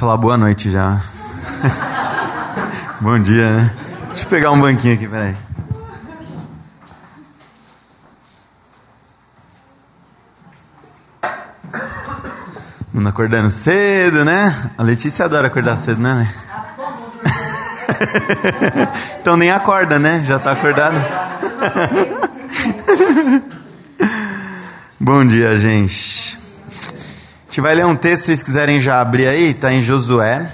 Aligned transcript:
falar 0.00 0.16
boa 0.16 0.38
noite 0.38 0.70
já. 0.70 0.98
Bom 3.02 3.18
dia, 3.18 3.52
né? 3.52 3.70
Deixa 4.06 4.24
eu 4.24 4.28
pegar 4.30 4.50
um 4.50 4.58
banquinho 4.58 4.94
aqui, 4.94 5.06
peraí. 5.06 5.36
Mundo 12.94 13.10
acordando 13.10 13.50
cedo, 13.50 14.24
né? 14.24 14.72
A 14.78 14.82
Letícia 14.82 15.26
adora 15.26 15.48
acordar 15.48 15.76
cedo, 15.76 16.00
né? 16.00 16.34
então 19.20 19.36
nem 19.36 19.50
acorda, 19.50 19.98
né? 19.98 20.24
Já 20.24 20.36
está 20.36 20.52
acordado. 20.52 20.96
Bom 24.98 25.26
dia, 25.26 25.58
gente. 25.58 26.39
A 27.50 27.52
gente 27.52 27.62
vai 27.62 27.74
ler 27.74 27.84
um 27.84 27.96
texto, 27.96 28.20
se 28.20 28.26
vocês 28.26 28.42
quiserem 28.44 28.80
já 28.80 29.00
abrir 29.00 29.26
aí, 29.26 29.50
está 29.50 29.72
em 29.72 29.82
Josué. 29.82 30.48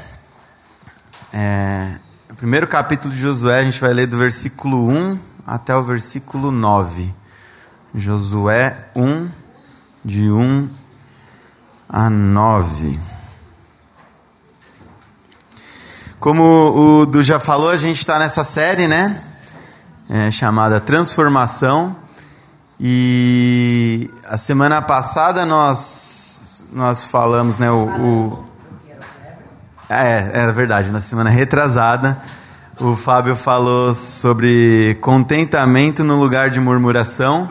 É, 1.30 1.94
o 2.30 2.34
primeiro 2.34 2.66
capítulo 2.66 3.12
de 3.12 3.20
Josué, 3.20 3.60
a 3.60 3.64
gente 3.64 3.78
vai 3.78 3.92
ler 3.92 4.06
do 4.06 4.16
versículo 4.16 4.88
1 4.88 5.18
até 5.46 5.76
o 5.76 5.82
versículo 5.82 6.50
9. 6.50 7.14
Josué 7.94 8.78
1, 8.96 9.28
de 10.02 10.30
1 10.30 10.70
a 11.86 12.08
9. 12.08 12.98
Como 16.18 17.02
o 17.02 17.04
Du 17.04 17.22
já 17.22 17.38
falou, 17.38 17.68
a 17.68 17.76
gente 17.76 17.98
está 17.98 18.18
nessa 18.18 18.42
série, 18.42 18.88
né? 18.88 19.22
É, 20.08 20.30
chamada 20.30 20.80
Transformação. 20.80 21.94
E 22.80 24.10
a 24.26 24.38
semana 24.38 24.80
passada 24.80 25.44
nós, 25.44 26.35
nós 26.72 27.04
falamos, 27.04 27.58
né? 27.58 27.70
O, 27.70 27.84
o 27.84 28.44
é, 29.88 30.30
é 30.34 30.52
verdade, 30.52 30.90
na 30.90 31.00
semana 31.00 31.30
retrasada, 31.30 32.20
o 32.80 32.96
Fábio 32.96 33.36
falou 33.36 33.94
sobre 33.94 34.98
contentamento 35.00 36.02
no 36.02 36.18
lugar 36.18 36.50
de 36.50 36.60
murmuração. 36.60 37.48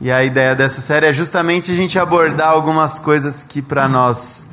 E 0.00 0.10
a 0.10 0.22
ideia 0.22 0.54
dessa 0.54 0.80
série 0.80 1.06
é 1.06 1.12
justamente 1.12 1.72
a 1.72 1.74
gente 1.74 1.98
abordar 1.98 2.48
algumas 2.48 2.98
coisas 2.98 3.42
que 3.42 3.62
para 3.62 3.88
nós 3.88 4.46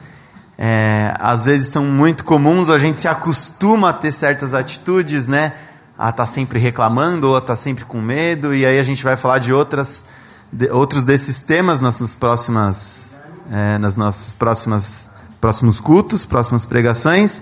é, 0.58 1.14
às 1.20 1.46
vezes 1.46 1.70
são 1.70 1.86
muito 1.86 2.24
comuns, 2.24 2.70
a 2.70 2.78
gente 2.78 3.00
se 3.00 3.08
acostuma 3.08 3.90
a 3.90 3.94
ter 3.94 4.12
certas 4.12 4.54
atitudes, 4.54 5.26
né? 5.26 5.54
A 5.98 6.10
estar 6.10 6.24
tá 6.24 6.26
sempre 6.26 6.60
reclamando 6.60 7.30
ou 7.30 7.36
a 7.36 7.40
estar 7.40 7.54
tá 7.54 7.56
sempre 7.56 7.84
com 7.84 8.00
medo, 8.00 8.54
e 8.54 8.64
aí 8.66 8.80
a 8.80 8.84
gente 8.84 9.04
vai 9.04 9.18
falar 9.18 9.40
de 9.40 9.52
outras, 9.52 10.06
de, 10.54 10.70
outros 10.70 11.04
desses 11.04 11.42
temas 11.42 11.80
nas, 11.80 12.00
nas 12.00 12.14
próximas, 12.14 13.11
é, 13.50 13.78
nas 13.78 13.96
nossas 13.96 14.34
próximas 14.34 15.12
próximos 15.42 15.80
cultos, 15.80 16.24
próximas 16.24 16.64
pregações. 16.64 17.42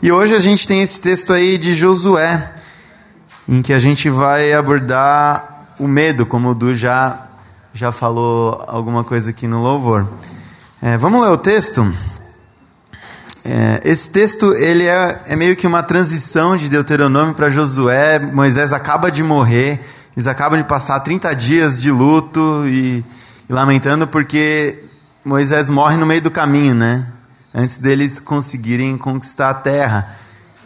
E 0.00 0.12
hoje 0.12 0.34
a 0.34 0.38
gente 0.38 0.66
tem 0.66 0.80
esse 0.80 1.00
texto 1.00 1.32
aí 1.32 1.58
de 1.58 1.74
Josué, 1.74 2.52
em 3.48 3.60
que 3.60 3.72
a 3.72 3.80
gente 3.80 4.08
vai 4.08 4.52
abordar 4.52 5.74
o 5.78 5.88
medo, 5.88 6.24
como 6.24 6.50
o 6.50 6.54
Du 6.54 6.74
já, 6.74 7.26
já 7.74 7.90
falou 7.90 8.64
alguma 8.68 9.02
coisa 9.02 9.30
aqui 9.30 9.48
no 9.48 9.60
louvor. 9.60 10.08
É, 10.80 10.96
vamos 10.96 11.20
ler 11.22 11.30
o 11.30 11.38
texto? 11.38 11.92
É, 13.44 13.80
esse 13.84 14.10
texto 14.10 14.52
ele 14.54 14.84
é, 14.84 15.20
é, 15.26 15.34
meio 15.34 15.56
que 15.56 15.66
uma 15.66 15.82
transição 15.82 16.56
de 16.56 16.68
Deuteronômio 16.68 17.34
para 17.34 17.50
Josué. 17.50 18.20
Moisés 18.20 18.72
acaba 18.72 19.10
de 19.10 19.22
morrer, 19.22 19.80
eles 20.16 20.28
acabam 20.28 20.60
de 20.60 20.68
passar 20.68 21.00
30 21.00 21.34
dias 21.34 21.82
de 21.82 21.90
luto 21.90 22.62
e, 22.66 23.04
e, 23.48 23.52
lamentando 23.52 24.06
porque 24.06 24.78
Moisés 25.24 25.70
morre 25.70 25.96
no 25.96 26.04
meio 26.04 26.20
do 26.20 26.32
caminho, 26.32 26.74
né? 26.74 27.06
Antes 27.54 27.78
deles 27.78 28.18
conseguirem 28.18 28.98
conquistar 28.98 29.50
a 29.50 29.54
terra. 29.54 30.16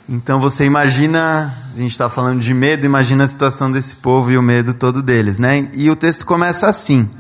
Então 0.09 0.41
você 0.41 0.65
imagina, 0.65 1.55
a 1.75 1.79
gente 1.79 1.91
está 1.91 2.09
falando 2.09 2.41
de 2.41 2.55
medo, 2.55 2.87
imagina 2.87 3.25
a 3.25 3.29
situação 3.29 3.71
desse 3.71 3.97
povo 3.97 4.31
e 4.31 4.39
o 4.39 4.43
medo 4.43 4.73
todo 4.73 5.03
deles, 5.03 5.39
né? 5.39 5.69
E 5.75 5.91
o 5.91 5.97
texto 5.97 6.25
começa 6.25 6.66
assim. 6.69 7.11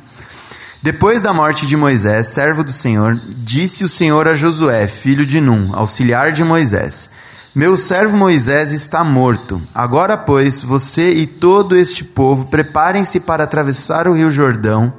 Depois 0.82 1.20
da 1.20 1.34
morte 1.34 1.66
de 1.66 1.76
Moisés, 1.76 2.28
servo 2.28 2.64
do 2.64 2.72
Senhor, 2.72 3.20
disse 3.44 3.84
o 3.84 3.88
Senhor 3.88 4.26
a 4.26 4.34
Josué, 4.34 4.86
filho 4.86 5.26
de 5.26 5.38
Num, 5.38 5.74
auxiliar 5.74 6.32
de 6.32 6.42
Moisés: 6.42 7.10
Meu 7.54 7.76
servo 7.76 8.16
Moisés 8.16 8.72
está 8.72 9.04
morto. 9.04 9.60
Agora, 9.74 10.16
pois, 10.16 10.62
você 10.62 11.10
e 11.10 11.26
todo 11.26 11.76
este 11.76 12.02
povo 12.02 12.46
preparem-se 12.46 13.20
para 13.20 13.44
atravessar 13.44 14.08
o 14.08 14.14
rio 14.14 14.30
Jordão 14.30 14.90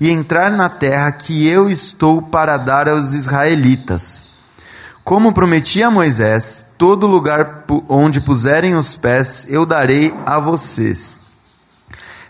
e 0.00 0.10
entrar 0.10 0.50
na 0.50 0.68
terra 0.68 1.10
que 1.12 1.46
eu 1.46 1.70
estou 1.70 2.22
para 2.22 2.56
dar 2.56 2.88
aos 2.88 3.12
israelitas. 3.12 4.22
Como 5.02 5.32
prometi 5.32 5.82
a 5.82 5.90
Moisés, 5.90 6.66
todo 6.78 7.06
lugar 7.06 7.64
onde 7.88 8.20
puserem 8.20 8.74
os 8.74 8.94
pés 8.94 9.46
eu 9.48 9.66
darei 9.66 10.14
a 10.24 10.38
vocês 10.38 11.24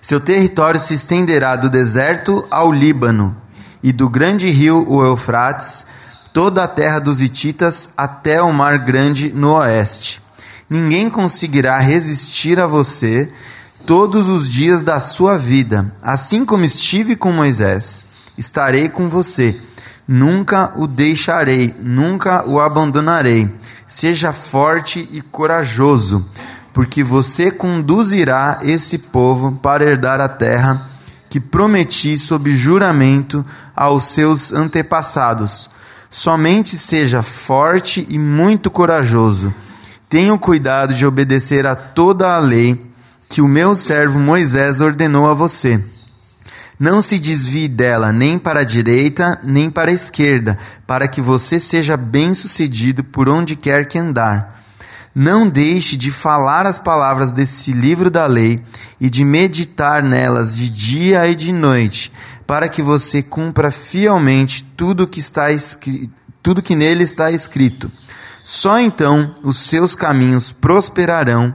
seu 0.05 0.21
território 0.21 0.79
se 0.79 0.93
estenderá 0.93 1.57
do 1.57 1.71
deserto 1.71 2.47
ao 2.51 2.71
Líbano 2.71 3.35
e 3.83 3.91
do 3.91 4.07
grande 4.07 4.51
rio, 4.51 4.85
o 4.87 5.03
Eufrates, 5.03 5.87
toda 6.31 6.63
a 6.63 6.69
terra 6.69 6.99
dos 6.99 7.23
Hititas 7.23 7.89
até 7.97 8.43
o 8.43 8.53
Mar 8.53 8.77
Grande 8.81 9.33
no 9.33 9.55
oeste. 9.55 10.21
Ninguém 10.69 11.09
conseguirá 11.09 11.79
resistir 11.79 12.61
a 12.61 12.67
você 12.67 13.33
todos 13.87 14.29
os 14.29 14.49
dias 14.49 14.83
da 14.83 15.01
sua 15.01 15.37
vida. 15.37 15.93
Assim 16.03 16.45
como 16.45 16.65
estive 16.65 17.17
com 17.17 17.33
Moisés, 17.33 18.05
estarei 18.37 18.89
com 18.89 19.09
você. 19.09 19.61
Nunca 20.07 20.73
o 20.77 20.87
deixarei, 20.87 21.75
nunca 21.81 22.47
o 22.47 22.61
abandonarei. 22.61 23.49
Seja 23.87 24.33
forte 24.33 25.09
e 25.13 25.21
corajoso 25.21 26.29
porque 26.75 27.05
você 27.05 27.53
conduzirá 27.53 28.59
esse 28.63 28.99
povo 28.99 29.53
para 29.53 29.85
herdar 29.85 30.21
a 30.21 30.29
terra 30.29 30.91
que 31.31 31.39
prometi 31.39 32.19
sob 32.19 32.55
juramento 32.55 33.47
aos 33.77 34.05
seus 34.07 34.53
antepassados. 34.53 35.71
Somente 36.11 36.77
seja 36.77 37.23
forte 37.23 38.05
e 38.09 38.19
muito 38.19 38.71
corajoso. 38.71 39.55
Tenha 40.09 40.35
o 40.35 40.39
cuidado 40.39 40.95
de 40.95 41.07
obedecer 41.07 41.65
a 41.65 41.77
toda 41.77 42.35
a 42.35 42.39
lei 42.39 42.94
que 43.29 43.41
o 43.41 43.49
meu 43.49 43.75
servo 43.75 44.19
Moisés 44.19 44.81
ordenou 44.81 45.29
a 45.29 45.35
você. 45.35 45.81
Não 46.79 47.01
se 47.01 47.19
desvie 47.19 47.69
dela 47.69 48.13
nem 48.13 48.39
para 48.39 48.61
a 48.61 48.65
direita 48.65 49.39
nem 49.43 49.71
para 49.71 49.91
a 49.91 49.95
esquerda, 49.95 50.59
para 50.87 51.07
que 51.07 51.21
você 51.21 51.61
seja 51.61 51.97
bem-sucedido 51.97 53.05
por 53.05 53.29
onde 53.29 53.55
quer 53.55 53.87
que 53.87 53.99
andar. 53.99 54.61
Não 55.15 55.49
deixe 55.49 55.97
de 55.97 56.11
falar 56.11 56.67
as 56.67 56.79
palavras 56.79 57.31
desse 57.31 57.73
livro 57.73 58.11
da 58.11 58.27
lei 58.27 58.61
e 59.01 59.09
de 59.09 59.25
meditar 59.25 60.03
nelas 60.03 60.57
de 60.57 60.69
dia 60.69 61.27
e 61.29 61.37
de 61.37 61.53
noite, 61.53 62.13
para 62.45 62.69
que 62.69 62.83
você 62.83 63.23
cumpra 63.23 63.71
fielmente 63.71 64.65
tudo 64.77 65.07
que 65.07 65.21
está 65.21 65.53
escrito, 65.53 66.13
tudo 66.43 66.61
que 66.61 66.75
nele 66.75 67.05
está 67.05 67.31
escrito. 67.31 67.91
Só 68.43 68.79
então 68.79 69.35
os 69.43 69.57
seus 69.59 69.95
caminhos 69.95 70.51
prosperarão 70.51 71.55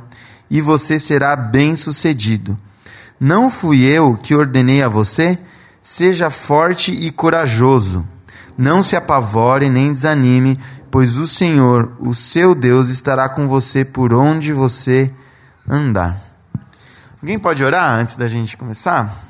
e 0.50 0.62
você 0.62 1.00
será 1.00 1.36
bem-sucedido. 1.36 2.58
Não 3.20 3.50
fui 3.50 3.84
eu 3.84 4.18
que 4.22 4.34
ordenei 4.34 4.82
a 4.82 4.88
você? 4.88 5.38
Seja 5.84 6.30
forte 6.30 6.92
e 6.92 7.12
corajoso. 7.12 8.06
Não 8.58 8.82
se 8.82 8.96
apavore 8.96 9.70
nem 9.70 9.94
desanime, 9.94 10.60
pois 10.92 11.18
o 11.18 11.28
Senhor, 11.28 11.94
o 12.00 12.14
seu 12.14 12.56
Deus, 12.56 12.90
estará 12.90 13.30
com 13.30 13.48
você 13.48 13.86
por 13.86 14.14
onde 14.14 14.52
você 14.52 15.12
andar. 15.68 16.18
Alguém 17.22 17.38
pode 17.38 17.64
orar 17.64 17.94
antes 17.94 18.16
da 18.16 18.28
gente 18.28 18.58
começar? 18.58 19.29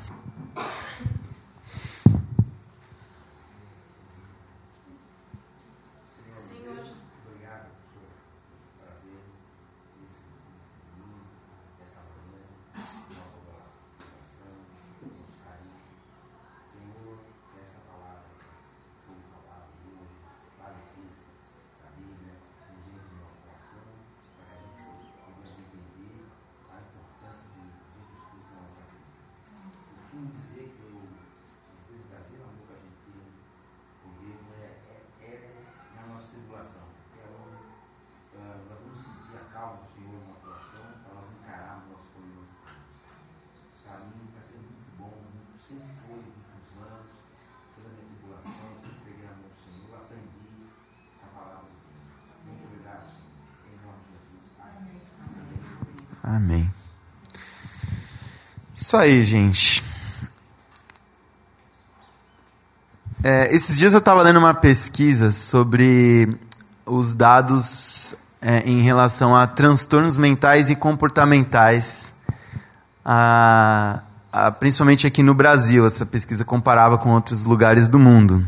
costumo 30.20 30.32
dizer 30.32 30.68
que 30.76 30.82
o, 30.84 31.00
o 31.00 31.96
verdadeiro 31.96 32.44
amor 32.44 32.66
que 32.68 32.74
a 32.76 32.80
gente 32.84 33.00
tem 33.08 33.24
por 34.04 34.12
Deus 34.20 34.44
é, 34.60 34.68
é, 34.84 35.24
é 35.24 35.64
na 35.96 36.02
é 36.02 36.06
nossa 36.08 36.28
tribulação. 36.28 36.84
É 37.16 37.24
onde 37.24 37.56
uh, 37.56 38.40
é, 38.40 38.60
nós 38.68 38.78
vamos 38.84 38.98
sentir 39.00 39.36
a 39.40 39.44
calma 39.48 39.80
do 39.80 39.88
Senhor 39.88 40.20
na 40.20 40.28
nossa 40.28 40.46
oração 40.46 40.84
para 41.00 41.14
nós 41.14 41.24
encararmos 41.40 41.86
o 41.86 41.92
nosso 41.92 42.08
problema. 42.12 42.44
Para 43.84 43.98
mim 44.04 44.28
está 44.28 44.40
sendo 44.44 44.68
muito 44.68 44.92
bom, 45.00 45.08
muito, 45.08 45.56
sempre 45.56 45.88
foi 46.04 46.20
nos 46.20 46.36
últimos 46.36 46.72
anos, 46.84 47.16
toda 47.74 47.88
a 47.88 47.92
minha 47.96 48.06
tribulação, 48.12 48.68
sempre 48.76 49.00
peguei 49.08 49.24
a 49.24 49.32
mão 49.40 49.48
do 49.48 49.56
Senhor, 49.56 49.96
aprendi 50.04 50.68
a 51.24 51.26
palavra 51.32 51.64
do 51.64 51.76
Senhor. 51.80 52.04
Muito 52.44 52.64
obrigado, 52.68 53.04
Senhor. 53.08 53.72
Em 53.72 53.76
nome 53.80 54.00
de 54.04 54.12
Jesus. 54.12 54.52
Amém. 54.60 55.00
Amém. 56.22 56.66
Isso 58.76 58.96
aí, 58.96 59.24
gente. 59.24 59.89
Esses 63.50 63.76
dias 63.76 63.94
eu 63.94 63.98
estava 63.98 64.22
lendo 64.22 64.38
uma 64.38 64.54
pesquisa 64.54 65.32
sobre 65.32 66.38
os 66.86 67.16
dados 67.16 68.14
é, 68.40 68.62
em 68.64 68.80
relação 68.80 69.34
a 69.34 69.44
transtornos 69.44 70.16
mentais 70.16 70.70
e 70.70 70.76
comportamentais, 70.76 72.14
a, 73.04 74.02
a, 74.32 74.52
principalmente 74.52 75.04
aqui 75.04 75.24
no 75.24 75.34
Brasil. 75.34 75.84
Essa 75.84 76.06
pesquisa 76.06 76.44
comparava 76.44 76.96
com 76.96 77.10
outros 77.10 77.42
lugares 77.42 77.88
do 77.88 77.98
mundo. 77.98 78.46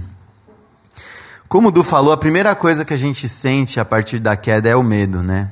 Como 1.49 1.71
o 1.71 1.73
Du 1.73 1.83
falou, 1.83 2.13
a 2.13 2.17
primeira 2.17 2.55
coisa 2.55 2.85
que 2.85 2.95
a 2.95 2.97
gente 2.97 3.29
sente 3.29 3.81
a 3.81 3.85
partir 3.85 4.21
da 4.21 4.37
queda 4.37 4.69
é 4.69 4.77
o 4.77 4.85
medo, 4.85 5.21
né? 5.21 5.51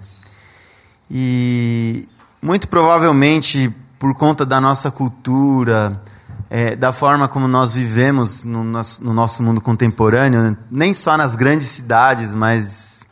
E 1.10 2.08
muito 2.40 2.68
provavelmente 2.68 3.68
por 3.98 4.14
conta 4.14 4.46
da 4.46 4.60
nossa 4.60 4.92
cultura, 4.92 6.00
é, 6.50 6.74
da 6.74 6.92
forma 6.92 7.28
como 7.28 7.46
nós 7.46 7.72
vivemos 7.72 8.42
no 8.42 8.64
nosso, 8.64 9.04
no 9.04 9.14
nosso 9.14 9.40
mundo 9.40 9.60
contemporâneo, 9.60 10.58
nem 10.68 10.92
só 10.92 11.16
nas 11.16 11.36
grandes 11.36 11.68
cidades, 11.68 12.34
mas 12.34 13.06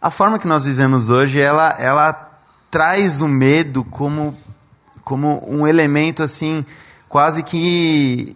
a 0.00 0.10
forma 0.10 0.36
que 0.36 0.48
nós 0.48 0.64
vivemos 0.64 1.08
hoje, 1.08 1.38
ela, 1.38 1.76
ela 1.78 2.40
traz 2.72 3.20
o 3.20 3.28
medo 3.28 3.84
como, 3.84 4.36
como 5.04 5.40
um 5.48 5.64
elemento 5.64 6.24
assim, 6.24 6.66
quase 7.08 7.44
que 7.44 8.34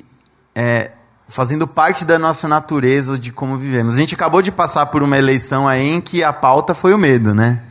é, 0.55 0.93
fazendo 1.29 1.67
parte 1.67 2.05
da 2.05 2.17
nossa 2.17 2.47
natureza 2.47 3.19
de 3.19 3.33
como 3.33 3.59
vivemos. 3.59 3.97
A 3.97 3.99
gente 3.99 4.15
acabou 4.15 4.43
de 4.43 4.53
passar 4.53 4.87
por 4.87 5.03
uma 5.03 5.19
eleição 5.19 5.67
aí 5.67 5.89
em 5.89 6.01
que 6.01 6.23
a 6.23 6.33
pauta 6.33 6.73
foi 6.73 6.95
o 6.95 6.99
medo, 6.99 7.35
né? 7.35 7.63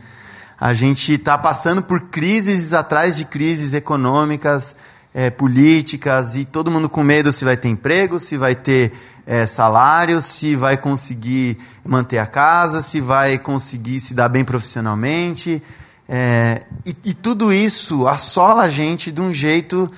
A 0.60 0.74
gente 0.74 1.12
está 1.12 1.38
passando 1.38 1.82
por 1.82 2.02
crises 2.08 2.74
atrás 2.74 3.16
de 3.16 3.24
crises 3.24 3.72
econômicas, 3.72 4.76
é, 5.16 5.30
políticas, 5.30 6.36
e 6.36 6.44
todo 6.44 6.70
mundo 6.70 6.90
com 6.90 7.02
medo 7.02 7.32
se 7.32 7.42
vai 7.42 7.56
ter 7.56 7.68
emprego, 7.68 8.20
se 8.20 8.36
vai 8.36 8.54
ter 8.54 8.92
é, 9.26 9.46
salário, 9.46 10.20
se 10.20 10.54
vai 10.54 10.76
conseguir 10.76 11.56
manter 11.82 12.18
a 12.18 12.26
casa, 12.26 12.82
se 12.82 13.00
vai 13.00 13.38
conseguir 13.38 13.98
se 13.98 14.12
dar 14.12 14.28
bem 14.28 14.44
profissionalmente. 14.44 15.62
É, 16.06 16.60
e, 16.84 16.94
e, 17.06 17.14
tudo 17.14 17.50
isso 17.50 18.06
assola 18.06 18.64
a 18.64 18.68
gente 18.68 19.10
de 19.10 19.22
um 19.22 19.32
jeito 19.32 19.90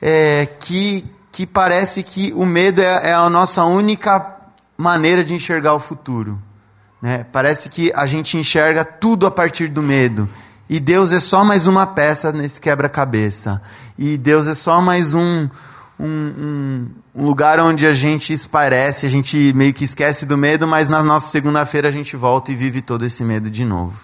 é, 0.00 0.46
que, 0.60 1.04
que 1.32 1.44
parece 1.44 2.04
que 2.04 2.32
o 2.34 2.46
medo 2.46 2.80
é, 2.80 3.08
é, 3.10 3.12
a 3.12 3.28
nossa 3.28 3.64
única 3.64 4.36
maneira 4.78 5.24
de 5.24 5.34
enxergar 5.34 5.74
o 5.74 5.80
futuro. 5.80 6.40
Né? 7.02 7.26
Parece 7.32 7.68
que 7.68 7.92
a 7.92 8.06
gente 8.06 8.36
enxerga 8.36 8.84
tudo 8.84 9.26
a 9.26 9.32
partir 9.32 9.66
do 9.66 9.82
medo. 9.82 10.30
E 10.68 10.80
Deus 10.80 11.12
é 11.12 11.20
só 11.20 11.44
mais 11.44 11.66
uma 11.66 11.86
peça 11.86 12.32
nesse 12.32 12.60
quebra-cabeça. 12.60 13.60
E 13.98 14.16
Deus 14.16 14.46
é 14.46 14.54
só 14.54 14.80
mais 14.80 15.12
um, 15.12 15.48
um, 16.00 16.88
um, 17.14 17.24
lugar 17.24 17.60
onde 17.60 17.86
a 17.86 17.92
gente 17.92 18.32
esparece, 18.32 19.04
a 19.04 19.08
gente 19.10 19.52
meio 19.54 19.74
que 19.74 19.84
esquece 19.84 20.24
do 20.24 20.38
medo, 20.38 20.66
mas 20.66 20.88
na 20.88 21.02
nossa 21.02 21.30
segunda-feira 21.30 21.88
a 21.88 21.92
gente 21.92 22.16
volta 22.16 22.50
e 22.50 22.56
vive 22.56 22.80
todo 22.80 23.04
esse 23.04 23.22
medo 23.22 23.50
de 23.50 23.64
novo. 23.64 23.94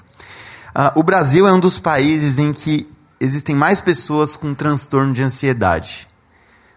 Uh, 0.77 1.01
o 1.01 1.03
Brasil 1.03 1.47
é 1.47 1.53
um 1.53 1.59
dos 1.59 1.79
países 1.79 2.39
em 2.39 2.53
que 2.53 2.87
existem 3.19 3.55
mais 3.55 3.81
pessoas 3.81 4.37
com 4.37 4.55
transtorno 4.55 5.13
de 5.13 5.23
ansiedade. 5.23 6.09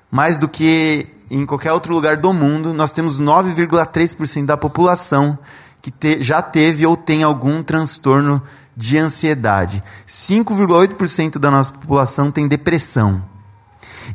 Mais 0.10 0.38
do 0.38 0.48
que 0.48 1.06
em 1.30 1.46
qualquer 1.46 1.74
outro 1.74 1.94
lugar 1.94 2.18
do 2.18 2.34
mundo, 2.34 2.74
nós 2.74 2.92
temos 2.92 3.20
9,3% 3.20 4.46
da 4.46 4.56
população 4.56 5.38
que 5.82 5.92
te, 5.92 6.24
já 6.24 6.42
teve 6.42 6.86
ou 6.86 6.96
tem 6.96 7.24
algum 7.24 7.62
transtorno 7.62 8.42
de 8.76 8.98
ansiedade. 8.98 9.84
5,8% 10.08 11.38
da 11.38 11.52
nossa 11.52 11.72
população 11.72 12.32
tem 12.32 12.48
depressão. 12.48 13.24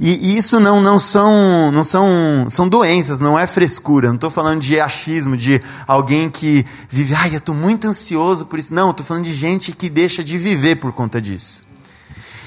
E, 0.00 0.36
isso 0.36 0.60
não, 0.60 0.80
não, 0.80 0.98
são, 0.98 1.72
não 1.72 1.82
são, 1.82 2.46
são 2.50 2.68
doenças, 2.68 3.18
não 3.20 3.38
é 3.38 3.46
frescura. 3.46 4.08
Não 4.08 4.16
estou 4.16 4.30
falando 4.30 4.60
de 4.60 4.78
achismo, 4.80 5.36
de 5.36 5.62
alguém 5.86 6.28
que 6.28 6.66
vive, 6.88 7.14
ai, 7.14 7.34
eu 7.34 7.38
estou 7.38 7.54
muito 7.54 7.88
ansioso 7.88 8.46
por 8.46 8.58
isso. 8.58 8.74
Não, 8.74 8.90
estou 8.90 9.04
falando 9.04 9.24
de 9.24 9.34
gente 9.34 9.72
que 9.72 9.88
deixa 9.88 10.22
de 10.22 10.36
viver 10.36 10.76
por 10.76 10.92
conta 10.92 11.20
disso. 11.20 11.62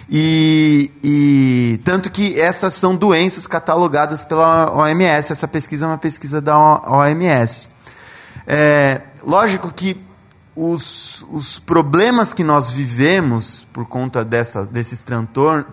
E, 0.09 0.91
e, 1.03 1.81
tanto 1.85 2.09
que 2.09 2.39
essas 2.39 2.73
são 2.73 2.95
doenças 2.95 3.47
catalogadas 3.47 4.23
pela 4.23 4.71
OMS. 4.75 5.31
Essa 5.31 5.47
pesquisa 5.47 5.85
é 5.85 5.87
uma 5.87 5.97
pesquisa 5.97 6.41
da 6.41 6.57
OMS. 6.57 7.69
É, 8.45 9.01
lógico 9.23 9.71
que 9.73 9.95
os, 10.55 11.25
os 11.31 11.59
problemas 11.59 12.33
que 12.33 12.43
nós 12.43 12.71
vivemos 12.71 13.65
por 13.71 13.85
conta 13.85 14.25
dessa, 14.25 14.65
desses 14.65 15.03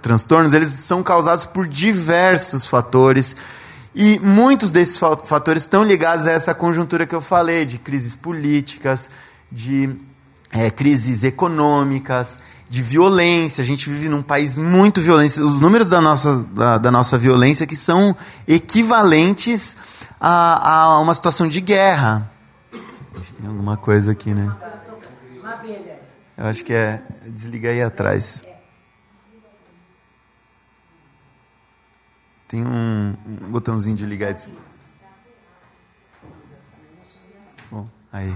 transtornos, 0.00 0.54
eles 0.54 0.70
são 0.70 1.02
causados 1.02 1.44
por 1.44 1.66
diversos 1.66 2.66
fatores. 2.66 3.36
E 3.94 4.20
muitos 4.20 4.70
desses 4.70 4.96
fatores 4.96 5.64
estão 5.64 5.82
ligados 5.82 6.26
a 6.26 6.32
essa 6.32 6.54
conjuntura 6.54 7.06
que 7.06 7.14
eu 7.14 7.20
falei, 7.20 7.64
de 7.64 7.78
crises 7.78 8.14
políticas, 8.14 9.10
de 9.50 9.96
é, 10.52 10.70
crises 10.70 11.24
econômicas, 11.24 12.38
de 12.70 12.80
violência. 12.80 13.62
A 13.62 13.64
gente 13.64 13.90
vive 13.90 14.08
num 14.08 14.22
país 14.22 14.56
muito 14.56 15.00
violento. 15.00 15.42
Os 15.42 15.58
números 15.58 15.88
da 15.88 16.00
nossa, 16.00 16.36
da, 16.52 16.78
da 16.78 16.90
nossa 16.92 17.18
violência 17.18 17.66
que 17.66 17.74
são 17.74 18.14
equivalentes 18.46 19.76
a, 20.20 20.82
a 20.92 21.00
uma 21.00 21.14
situação 21.14 21.48
de 21.48 21.60
guerra. 21.60 22.30
Tem 23.36 23.46
alguma 23.46 23.76
coisa 23.76 24.12
aqui, 24.12 24.34
né? 24.34 24.54
Eu 26.36 26.46
acho 26.46 26.64
que 26.64 26.72
é. 26.72 27.02
Desliga 27.26 27.70
aí 27.70 27.82
atrás. 27.82 28.44
Tem 32.46 32.64
um, 32.64 33.14
um 33.26 33.50
botãozinho 33.50 33.96
de 33.96 34.06
ligar. 34.06 34.34
Bom, 37.70 37.86
aí. 38.12 38.34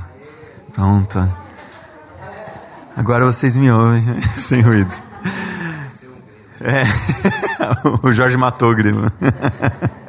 Pronto. 0.72 1.18
Agora 2.96 3.24
vocês 3.24 3.56
me 3.56 3.70
ouvem, 3.70 4.02
sem 4.36 4.60
ruído. 4.60 4.92
É. 6.60 6.82
o 8.06 8.12
Jorge 8.12 8.36
matou 8.36 8.70
o 8.70 8.74
grilo. 8.74 9.10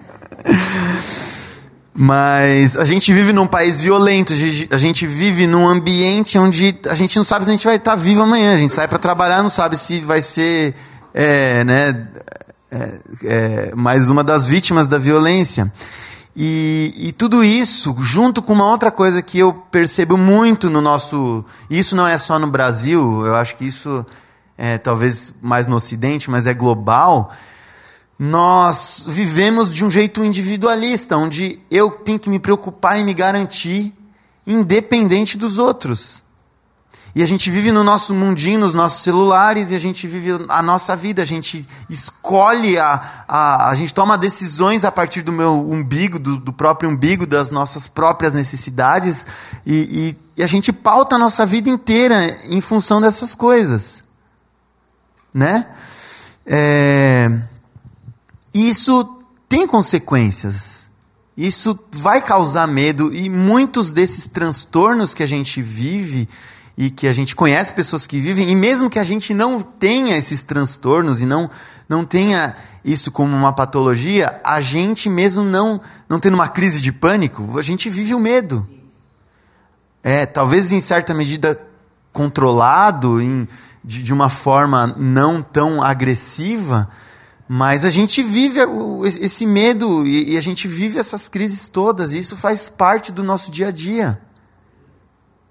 Mas 1.95 2.75
a 2.75 2.83
gente 2.83 3.13
vive 3.13 3.31
num 3.31 3.45
país 3.45 3.79
violento, 3.79 4.33
a 4.71 4.77
gente 4.77 5.05
vive 5.05 5.45
num 5.45 5.67
ambiente 5.67 6.39
onde 6.39 6.75
a 6.89 6.95
gente 6.95 7.15
não 7.15 7.23
sabe 7.23 7.45
se 7.45 7.51
a 7.51 7.53
gente 7.53 7.65
vai 7.65 7.75
estar 7.75 7.95
vivo 7.95 8.23
amanhã. 8.23 8.55
A 8.55 8.57
gente 8.57 8.73
sai 8.73 8.87
para 8.87 8.97
trabalhar, 8.97 9.43
não 9.43 9.49
sabe 9.49 9.77
se 9.77 10.01
vai 10.01 10.21
ser 10.21 10.73
é, 11.13 11.63
né, 11.63 12.07
é, 12.71 12.99
é, 13.23 13.75
mais 13.75 14.09
uma 14.09 14.23
das 14.23 14.47
vítimas 14.47 14.87
da 14.87 14.97
violência. 14.97 15.71
E, 16.35 16.91
e, 16.97 17.11
tudo 17.11 17.43
isso, 17.43 17.95
junto 17.99 18.41
com 18.41 18.53
uma 18.53 18.67
outra 18.67 18.89
coisa 18.89 19.21
que 19.21 19.37
eu 19.37 19.53
percebo 19.53 20.17
muito 20.17 20.71
no 20.71 20.81
nosso. 20.81 21.45
Isso 21.69 21.95
não 21.95 22.07
é 22.07 22.17
só 22.17 22.39
no 22.39 22.47
Brasil, 22.47 23.23
eu 23.23 23.35
acho 23.35 23.55
que 23.55 23.67
isso 23.67 24.03
é 24.57 24.79
talvez 24.79 25.35
mais 25.43 25.67
no 25.67 25.75
Ocidente, 25.75 26.31
mas 26.31 26.47
é 26.47 26.53
global 26.55 27.31
nós 28.25 29.05
vivemos 29.05 29.73
de 29.73 29.83
um 29.83 29.91
jeito 29.91 30.23
individualista, 30.23 31.17
onde 31.17 31.59
eu 31.69 31.91
tenho 31.91 32.17
que 32.17 32.29
me 32.29 32.39
preocupar 32.39 32.97
em 32.97 33.03
me 33.03 33.13
garantir 33.13 33.93
independente 34.47 35.37
dos 35.37 35.57
outros. 35.57 36.23
E 37.13 37.21
a 37.21 37.25
gente 37.25 37.51
vive 37.51 37.69
no 37.69 37.83
nosso 37.83 38.13
mundinho, 38.13 38.61
nos 38.61 38.73
nossos 38.73 39.03
celulares, 39.03 39.71
e 39.71 39.75
a 39.75 39.79
gente 39.79 40.07
vive 40.07 40.41
a 40.47 40.63
nossa 40.63 40.95
vida, 40.95 41.21
a 41.21 41.25
gente 41.25 41.67
escolhe, 41.89 42.79
a, 42.79 43.25
a, 43.27 43.69
a 43.69 43.75
gente 43.75 43.93
toma 43.93 44.17
decisões 44.17 44.85
a 44.85 44.91
partir 44.91 45.21
do 45.21 45.33
meu 45.33 45.59
umbigo, 45.59 46.17
do, 46.17 46.37
do 46.37 46.53
próprio 46.53 46.89
umbigo, 46.89 47.27
das 47.27 47.51
nossas 47.51 47.89
próprias 47.89 48.31
necessidades, 48.31 49.27
e, 49.65 50.15
e, 50.37 50.39
e 50.39 50.43
a 50.43 50.47
gente 50.47 50.71
pauta 50.71 51.17
a 51.17 51.19
nossa 51.19 51.45
vida 51.45 51.69
inteira 51.69 52.25
em 52.49 52.61
função 52.61 53.01
dessas 53.01 53.35
coisas. 53.35 54.01
Né? 55.33 55.67
É 56.45 57.51
isso 58.53 59.23
tem 59.49 59.65
consequências. 59.65 60.89
Isso 61.35 61.77
vai 61.91 62.21
causar 62.21 62.67
medo 62.67 63.13
e 63.13 63.29
muitos 63.29 63.91
desses 63.91 64.27
transtornos 64.27 65.13
que 65.13 65.23
a 65.23 65.27
gente 65.27 65.61
vive 65.61 66.29
e 66.77 66.89
que 66.89 67.07
a 67.07 67.13
gente 67.13 67.35
conhece 67.35 67.73
pessoas 67.73 68.07
que 68.07 68.19
vivem, 68.19 68.49
e 68.49 68.55
mesmo 68.55 68.89
que 68.89 68.99
a 68.99 69.03
gente 69.03 69.33
não 69.33 69.61
tenha 69.61 70.17
esses 70.17 70.41
transtornos 70.41 71.21
e 71.21 71.25
não, 71.25 71.49
não 71.87 72.03
tenha 72.03 72.55
isso 72.83 73.11
como 73.11 73.35
uma 73.35 73.53
patologia, 73.53 74.41
a 74.43 74.59
gente 74.59 75.09
mesmo 75.09 75.43
não, 75.43 75.79
não 76.09 76.19
tendo 76.19 76.33
uma 76.33 76.47
crise 76.47 76.81
de 76.81 76.91
pânico, 76.91 77.57
a 77.57 77.61
gente 77.61 77.89
vive 77.89 78.13
o 78.13 78.19
medo. 78.19 78.67
É, 80.03 80.25
talvez 80.25 80.71
em 80.71 80.81
certa 80.81 81.13
medida 81.13 81.59
controlado, 82.11 83.21
em, 83.21 83.47
de, 83.83 84.03
de 84.03 84.11
uma 84.11 84.29
forma 84.29 84.87
não 84.97 85.41
tão 85.41 85.81
agressiva, 85.81 86.89
mas 87.47 87.85
a 87.85 87.89
gente 87.89 88.23
vive 88.23 88.59
esse 89.05 89.45
medo 89.45 90.05
e 90.07 90.37
a 90.37 90.41
gente 90.41 90.67
vive 90.67 90.97
essas 90.97 91.27
crises 91.27 91.67
todas, 91.67 92.13
e 92.13 92.19
isso 92.19 92.37
faz 92.37 92.69
parte 92.69 93.11
do 93.11 93.23
nosso 93.23 93.51
dia 93.51 93.67
a 93.67 93.71
dia. 93.71 94.19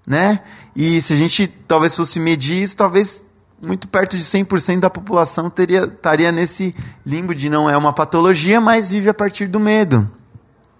Né? 0.05 0.41
E 0.75 1.01
se 1.01 1.13
a 1.13 1.15
gente 1.15 1.47
talvez 1.47 1.95
fosse 1.95 2.19
medir 2.19 2.61
isso, 2.63 2.75
talvez 2.75 3.25
muito 3.61 3.87
perto 3.87 4.17
de 4.17 4.23
100% 4.23 4.81
da 4.81 4.89
população 4.89 5.49
teria, 5.49 5.85
estaria 5.85 6.31
nesse 6.31 6.75
limbo 7.05 7.33
de 7.33 7.49
não 7.49 7.69
é 7.69 7.77
uma 7.77 7.93
patologia, 7.93 8.59
mas 8.59 8.91
vive 8.91 9.09
a 9.09 9.13
partir 9.13 9.47
do 9.47 9.59
medo. 9.59 10.09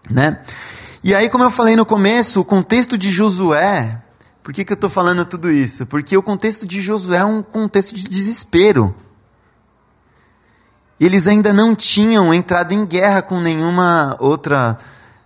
Né? 0.10 0.38
E 1.04 1.16
aí, 1.16 1.30
como 1.30 1.44
eu 1.44 1.52
falei 1.52 1.76
no 1.76 1.86
começo, 1.86 2.42
o 2.42 2.46
contexto 2.46 2.98
de 2.98 3.10
Josué, 3.10 4.02
por 4.42 4.54
que, 4.54 4.66
que 4.66 4.74
eu 4.74 4.76
estou 4.76 4.90
falando 4.90 5.24
tudo 5.24 5.50
isso? 5.50 5.86
Porque 5.86 6.18
o 6.18 6.24
contexto 6.24 6.66
de 6.66 6.82
Josué 6.82 7.20
é 7.20 7.26
um 7.26 7.42
contexto 7.42 7.96
de 7.96 8.04
desespero. 8.04 8.94
Eles 11.00 11.28
ainda 11.28 11.52
não 11.52 11.76
tinham 11.76 12.34
entrado 12.34 12.72
em 12.72 12.86
guerra 12.86 13.22
com 13.22 13.40
nenhuma 13.40 14.16
outra 14.20 14.78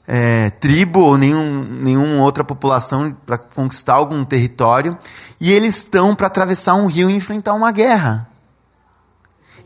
é, 0.07 0.49
tribo 0.51 1.01
ou 1.01 1.17
nenhum, 1.17 1.63
nenhuma 1.63 2.23
outra 2.23 2.43
população 2.43 3.15
para 3.25 3.37
conquistar 3.37 3.95
algum 3.95 4.23
território. 4.23 4.97
E 5.39 5.51
eles 5.51 5.77
estão 5.77 6.15
para 6.15 6.27
atravessar 6.27 6.75
um 6.75 6.85
rio 6.85 7.09
e 7.09 7.15
enfrentar 7.15 7.53
uma 7.53 7.71
guerra. 7.71 8.27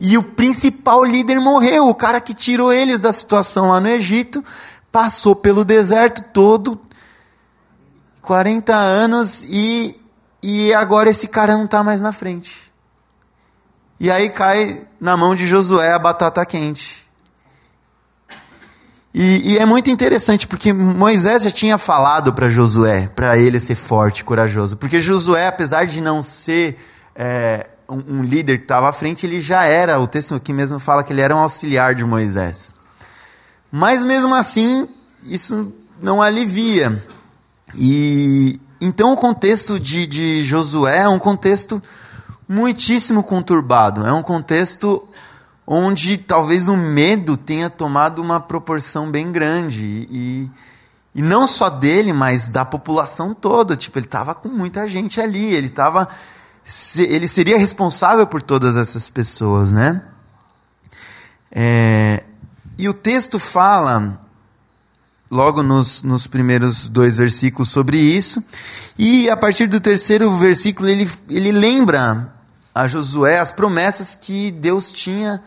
E 0.00 0.18
o 0.18 0.22
principal 0.22 1.04
líder 1.04 1.38
morreu, 1.38 1.88
o 1.88 1.94
cara 1.94 2.20
que 2.20 2.34
tirou 2.34 2.72
eles 2.72 2.98
da 2.98 3.12
situação 3.12 3.70
lá 3.70 3.80
no 3.80 3.86
Egito, 3.86 4.44
passou 4.90 5.36
pelo 5.36 5.64
deserto 5.64 6.24
todo, 6.32 6.80
40 8.20 8.74
anos, 8.74 9.44
e, 9.44 10.00
e 10.42 10.74
agora 10.74 11.08
esse 11.08 11.28
cara 11.28 11.56
não 11.56 11.66
está 11.66 11.84
mais 11.84 12.00
na 12.00 12.12
frente. 12.12 12.71
E 14.02 14.10
aí 14.10 14.30
cai 14.30 14.84
na 15.00 15.16
mão 15.16 15.32
de 15.32 15.46
Josué 15.46 15.92
a 15.92 15.98
batata 15.98 16.44
quente. 16.44 17.06
E, 19.14 19.52
e 19.52 19.58
é 19.58 19.64
muito 19.64 19.90
interessante 19.90 20.44
porque 20.44 20.72
Moisés 20.72 21.44
já 21.44 21.52
tinha 21.52 21.78
falado 21.78 22.32
para 22.32 22.50
Josué, 22.50 23.08
para 23.14 23.38
ele 23.38 23.60
ser 23.60 23.76
forte, 23.76 24.24
corajoso. 24.24 24.76
Porque 24.76 25.00
Josué, 25.00 25.46
apesar 25.46 25.84
de 25.86 26.00
não 26.00 26.20
ser 26.20 26.76
é, 27.14 27.68
um, 27.88 28.18
um 28.18 28.22
líder 28.24 28.58
que 28.58 28.64
estava 28.64 28.88
à 28.88 28.92
frente, 28.92 29.24
ele 29.24 29.40
já 29.40 29.66
era, 29.66 30.00
o 30.00 30.08
texto 30.08 30.34
aqui 30.34 30.52
mesmo 30.52 30.80
fala 30.80 31.04
que 31.04 31.12
ele 31.12 31.20
era 31.20 31.36
um 31.36 31.38
auxiliar 31.38 31.94
de 31.94 32.04
Moisés. 32.04 32.74
Mas 33.70 34.04
mesmo 34.04 34.34
assim, 34.34 34.88
isso 35.22 35.72
não 36.02 36.20
alivia. 36.20 37.00
E 37.76 38.58
então 38.80 39.12
o 39.12 39.16
contexto 39.16 39.78
de, 39.78 40.08
de 40.08 40.42
Josué 40.42 41.02
é 41.02 41.08
um 41.08 41.20
contexto 41.20 41.80
muitíssimo 42.52 43.22
conturbado. 43.22 44.06
É 44.06 44.12
um 44.12 44.22
contexto 44.22 45.08
onde 45.66 46.18
talvez 46.18 46.68
o 46.68 46.76
medo 46.76 47.36
tenha 47.36 47.70
tomado 47.70 48.20
uma 48.20 48.38
proporção 48.38 49.10
bem 49.10 49.32
grande. 49.32 50.06
E, 50.10 50.50
e 51.14 51.22
não 51.22 51.46
só 51.46 51.70
dele, 51.70 52.12
mas 52.12 52.50
da 52.50 52.62
população 52.64 53.34
toda. 53.34 53.74
Tipo, 53.74 53.98
ele 53.98 54.06
estava 54.06 54.34
com 54.34 54.48
muita 54.48 54.86
gente 54.86 55.18
ali. 55.18 55.54
Ele 55.54 55.68
estava. 55.68 56.06
Ele 56.96 57.26
seria 57.26 57.58
responsável 57.58 58.26
por 58.26 58.42
todas 58.42 58.76
essas 58.76 59.08
pessoas, 59.08 59.72
né? 59.72 60.02
É, 61.50 62.22
e 62.78 62.88
o 62.88 62.94
texto 62.94 63.38
fala, 63.38 64.20
logo 65.30 65.62
nos, 65.62 66.02
nos 66.02 66.26
primeiros 66.26 66.86
dois 66.86 67.16
versículos, 67.16 67.70
sobre 67.70 67.98
isso. 67.98 68.44
E 68.98 69.28
a 69.28 69.36
partir 69.36 69.66
do 69.66 69.80
terceiro 69.80 70.36
versículo, 70.36 70.88
ele, 70.88 71.10
ele 71.28 71.50
lembra 71.50 72.31
a 72.74 72.88
Josué 72.88 73.38
as 73.38 73.52
promessas 73.52 74.16
que 74.18 74.50
Deus 74.50 74.90
tinha 74.90 75.42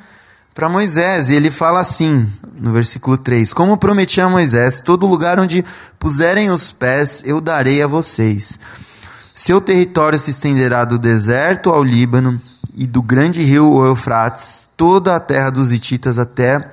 para 0.53 0.69
Moisés. 0.69 1.29
E 1.29 1.33
ele 1.33 1.51
fala 1.51 1.79
assim, 1.79 2.27
no 2.55 2.71
versículo 2.71 3.17
3: 3.17 3.53
Como 3.53 3.77
prometi 3.77 4.21
a 4.21 4.29
Moisés, 4.29 4.79
todo 4.79 5.07
lugar 5.07 5.39
onde 5.39 5.63
puserem 5.99 6.49
os 6.49 6.71
pés 6.71 7.21
eu 7.25 7.41
darei 7.41 7.81
a 7.81 7.87
vocês. 7.87 8.59
Seu 9.33 9.59
território 9.59 10.17
se 10.17 10.31
estenderá 10.31 10.85
do 10.85 10.97
deserto 10.97 11.69
ao 11.69 11.83
Líbano 11.83 12.39
e 12.73 12.87
do 12.87 13.01
grande 13.01 13.43
rio 13.43 13.83
Eufrates, 13.85 14.69
toda 14.77 15.15
a 15.15 15.19
terra 15.19 15.49
dos 15.49 15.71
Hititas 15.71 16.17
até 16.17 16.71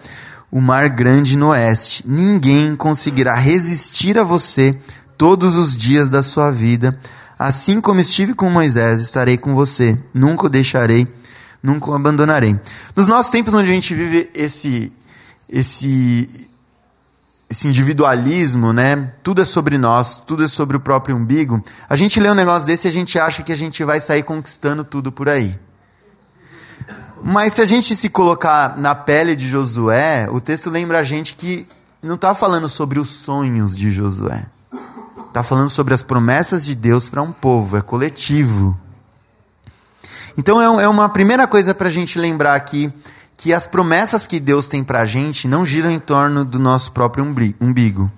o 0.51 0.61
mar 0.61 0.89
grande 0.89 1.37
no 1.37 1.49
oeste. 1.49 2.05
Ninguém 2.07 2.77
conseguirá 2.77 3.35
resistir 3.35 4.17
a 4.19 4.23
você 4.23 4.77
todos 5.19 5.57
os 5.57 5.77
dias 5.77 6.09
da 6.09 6.23
sua 6.23 6.51
vida. 6.51 6.97
Assim 7.43 7.81
como 7.81 7.99
estive 7.99 8.35
com 8.35 8.49
Moisés, 8.49 9.01
estarei 9.01 9.37
com 9.37 9.53
você. 9.53 9.99
Nunca 10.15 10.47
o 10.47 10.49
deixarei, 10.49 11.13
nunca 11.61 11.91
o 11.91 11.95
abandonarei. 11.95 12.57
Nos 12.95 13.09
nossos 13.09 13.33
tempos 13.33 13.53
onde 13.53 13.69
a 13.69 13.75
gente 13.75 13.93
vive 13.97 14.31
esse 14.33 14.93
esse 15.49 16.49
esse 17.51 17.67
individualismo, 17.67 18.73
né? 18.73 19.13
Tudo 19.25 19.43
é 19.43 19.45
sobre 19.45 19.77
nós, 19.77 20.23
tudo 20.25 20.45
é 20.45 20.49
sobre 20.49 20.77
o 20.77 20.81
próprio 20.81 21.17
umbigo. 21.17 21.61
A 21.89 21.97
gente 21.97 22.21
lê 22.21 22.31
um 22.31 22.35
negócio 22.35 22.65
desse 22.65 22.87
e 22.87 22.91
a 22.91 22.93
gente 22.93 23.19
acha 23.19 23.43
que 23.43 23.51
a 23.51 23.57
gente 23.57 23.83
vai 23.83 23.99
sair 23.99 24.23
conquistando 24.23 24.85
tudo 24.85 25.11
por 25.11 25.29
aí. 25.29 25.59
Mas 27.25 27.55
se 27.55 27.61
a 27.61 27.67
gente 27.67 27.97
se 27.97 28.09
colocar 28.09 28.79
na 28.79 28.95
pele 28.95 29.35
de 29.35 29.49
Josué, 29.49 30.29
o 30.31 30.41
texto 30.41 30.71
lembra 30.71 31.01
a 31.01 31.05
gente 31.05 31.35
que 31.35 31.67
não 32.01 32.15
está 32.15 32.37
falando 32.37 32.69
sobre 32.69 33.01
os 33.01 33.09
sonhos 33.11 33.77
de 33.77 33.91
Josué. 33.91 34.47
Está 35.33 35.43
falando 35.43 35.71
sobre 35.71 35.95
as 35.95 36.03
promessas 36.03 36.63
de 36.63 36.75
Deus 36.75 37.09
para 37.09 37.23
um 37.23 37.33
povo, 37.33 37.79
é 37.79 37.81
coletivo. 37.81 38.79
Então 40.37 40.61
é, 40.61 40.85
é 40.85 40.89
uma 40.89 41.09
primeira 41.09 41.47
coisa 41.47 41.75
para 41.75 41.89
a 41.89 41.91
gente 41.91 42.19
lembrar 42.19 42.55
aqui 42.55 42.93
que 43.35 43.55
as 43.55 43.65
promessas 43.65 44.27
que 44.27 44.39
Deus 44.39 44.69
tem 44.69 44.85
para 44.85 45.01
a 45.01 45.07
gente 45.07 45.49
não 45.49 45.65
giram 45.65 45.91
em 45.91 45.99
torno 45.99 46.45
do 46.45 46.59
nosso 46.59 46.93
próprio 46.93 47.25
umbigo. 47.59 48.13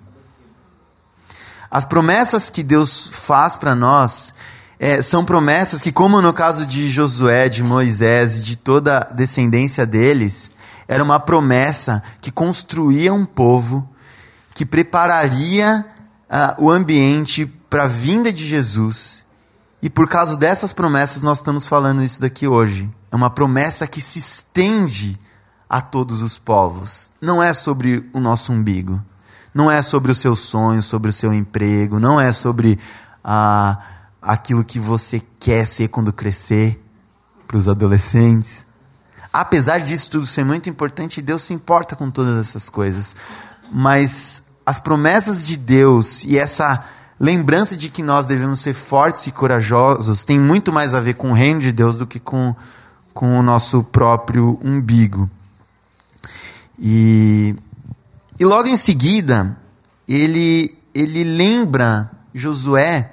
As 1.71 1.85
promessas 1.85 2.51
que 2.51 2.65
Deus 2.65 3.09
faz 3.13 3.55
para 3.55 3.77
nós 3.77 4.35
é, 4.81 5.01
são 5.01 5.25
promessas 5.25 5.81
que, 5.81 5.93
como 5.93 6.21
no 6.21 6.33
caso 6.33 6.67
de 6.67 6.91
Josué, 6.91 7.49
de 7.49 7.63
Moisés 7.63 8.39
e 8.39 8.43
de 8.43 8.57
toda 8.57 8.99
a 8.99 9.05
descendência 9.05 9.87
deles, 9.87 10.51
era 10.89 11.05
uma 11.05 11.21
promessa 11.21 12.03
que 12.21 12.33
construía 12.33 13.15
um 13.15 13.25
povo 13.25 13.89
que 14.53 14.67
prepararia 14.67 15.94
o 16.59 16.71
ambiente 16.71 17.47
para 17.69 17.85
a 17.85 17.89
vinda 17.89 18.33
de 18.33 18.47
Jesus. 18.47 19.25
E 19.83 19.91
por 19.91 20.09
causa 20.09 20.37
dessas 20.37 20.73
promessas, 20.73 21.23
nós 21.23 21.39
estamos 21.39 21.67
falando 21.67 22.03
isso 22.03 22.21
daqui 22.21 22.47
hoje. 22.47 22.91
É 23.13 23.17
uma 23.17 23.31
promessa 23.31 23.87
que 23.87 24.01
se 24.01 24.19
estende 24.19 25.19
a 25.69 25.81
todos 25.81 26.23
os 26.23 26.39
povos. 26.39 27.11
Não 27.21 27.43
é 27.43 27.53
sobre 27.53 28.09
o 28.13 28.21
nosso 28.21 28.53
umbigo. 28.53 29.01
Não 29.53 29.71
é 29.71 29.83
sobre 29.83 30.11
o 30.11 30.15
seu 30.15 30.35
sonho, 30.35 30.83
sobre 30.83 31.11
o 31.11 31.13
seu 31.13 31.33
emprego. 31.33 32.01
Não 32.01 32.21
é 32.21 32.33
sobre 32.33 32.79
a. 33.23 33.79
Uh, 33.81 33.95
aquilo 34.25 34.65
que 34.65 34.81
você 34.81 35.23
quer 35.39 35.67
ser 35.67 35.89
quando 35.89 36.13
crescer, 36.13 36.83
para 37.47 37.59
os 37.59 37.69
adolescentes. 37.69 38.65
Apesar 39.31 39.79
disso 39.79 40.11
tudo 40.11 40.27
ser 40.27 40.45
muito 40.45 40.71
importante, 40.71 41.21
Deus 41.21 41.45
se 41.45 41.53
importa 41.53 41.95
com 41.95 42.11
todas 42.11 42.37
essas 42.37 42.69
coisas. 42.69 43.15
Mas 43.71 44.43
as 44.65 44.79
promessas 44.79 45.45
de 45.45 45.57
Deus 45.57 46.25
e 46.25 46.39
essa 46.39 46.85
lembrança 47.19 47.77
de 47.77 47.89
que 47.89 48.03
nós 48.03 48.27
devemos 48.27 48.61
ser 48.61 48.75
fortes 48.75 49.27
e 49.27 49.33
corajosos 49.33 50.25
tem 50.25 50.39
muito 50.39 50.73
mais 50.73 50.95
a 50.95 51.01
ver 51.01 51.15
com 51.15 51.31
o 51.31 51.35
reino 51.35 51.61
de 51.61 51.71
Deus 51.71 51.99
do 51.99 52.07
que 52.07 52.19
com, 52.19 52.55
com 53.13 53.39
o 53.39 53.43
nosso 53.43 53.83
próprio 53.83 54.59
umbigo. 54.63 55.31
E, 56.79 57.55
e 58.39 58.45
logo 58.45 58.69
em 58.69 58.77
seguida, 58.77 59.57
ele, 60.09 60.77
ele 60.95 61.25
lembra 61.25 62.11
Josué 62.35 63.13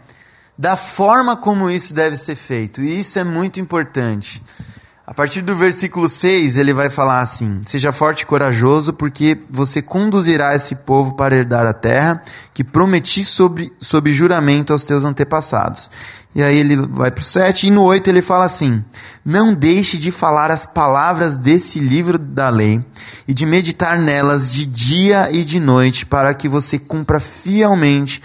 da 0.57 0.75
forma 0.75 1.35
como 1.35 1.69
isso 1.69 1.93
deve 1.93 2.17
ser 2.17 2.35
feito. 2.35 2.81
E 2.81 2.99
isso 2.99 3.17
é 3.19 3.23
muito 3.23 3.59
importante. 3.59 4.43
A 5.11 5.13
partir 5.13 5.41
do 5.41 5.57
versículo 5.57 6.07
6, 6.07 6.57
ele 6.57 6.73
vai 6.73 6.89
falar 6.89 7.19
assim: 7.19 7.59
Seja 7.65 7.91
forte 7.91 8.21
e 8.21 8.25
corajoso, 8.25 8.93
porque 8.93 9.37
você 9.49 9.81
conduzirá 9.81 10.55
esse 10.55 10.73
povo 10.73 11.15
para 11.15 11.35
herdar 11.35 11.67
a 11.67 11.73
terra 11.73 12.23
que 12.53 12.63
prometi 12.63 13.21
sob, 13.21 13.69
sob 13.77 14.09
juramento 14.09 14.71
aos 14.71 14.85
teus 14.85 15.03
antepassados. 15.03 15.91
E 16.33 16.41
aí 16.41 16.55
ele 16.55 16.77
vai 16.77 17.11
para 17.11 17.19
o 17.19 17.25
7, 17.25 17.67
e 17.67 17.71
no 17.71 17.83
8 17.83 18.09
ele 18.09 18.21
fala 18.21 18.45
assim: 18.45 18.81
Não 19.25 19.53
deixe 19.53 19.97
de 19.97 20.13
falar 20.13 20.49
as 20.49 20.65
palavras 20.65 21.35
desse 21.35 21.77
livro 21.77 22.17
da 22.17 22.47
lei 22.47 22.81
e 23.27 23.33
de 23.33 23.45
meditar 23.45 23.99
nelas 23.99 24.53
de 24.53 24.65
dia 24.65 25.29
e 25.29 25.43
de 25.43 25.59
noite, 25.59 26.05
para 26.05 26.33
que 26.33 26.47
você 26.47 26.79
cumpra 26.79 27.19
fielmente 27.19 28.23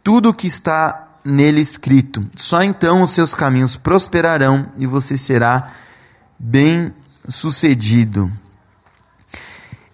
tudo 0.00 0.28
o 0.28 0.34
que 0.34 0.46
está 0.46 1.08
nele 1.24 1.60
escrito. 1.60 2.24
Só 2.36 2.62
então 2.62 3.02
os 3.02 3.10
seus 3.10 3.34
caminhos 3.34 3.74
prosperarão 3.74 4.70
e 4.78 4.86
você 4.86 5.16
será 5.16 5.72
bem 6.40 6.94
sucedido. 7.28 8.32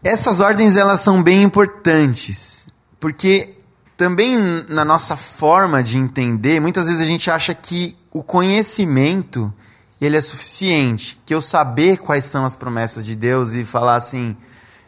Essas 0.02 0.40
ordens 0.40 0.76
elas 0.76 1.00
são 1.00 1.20
bem 1.20 1.42
importantes, 1.42 2.68
porque 3.00 3.56
também 3.96 4.38
na 4.68 4.84
nossa 4.84 5.16
forma 5.16 5.82
de 5.82 5.98
entender, 5.98 6.60
muitas 6.60 6.86
vezes 6.86 7.00
a 7.00 7.06
gente 7.06 7.28
acha 7.28 7.52
que 7.52 7.96
o 8.12 8.22
conhecimento 8.22 9.52
ele 10.00 10.16
é 10.16 10.20
suficiente, 10.20 11.20
que 11.26 11.34
eu 11.34 11.42
saber 11.42 11.96
quais 11.96 12.26
são 12.26 12.44
as 12.44 12.54
promessas 12.54 13.04
de 13.04 13.16
Deus 13.16 13.54
e 13.54 13.64
falar 13.64 13.96
assim, 13.96 14.36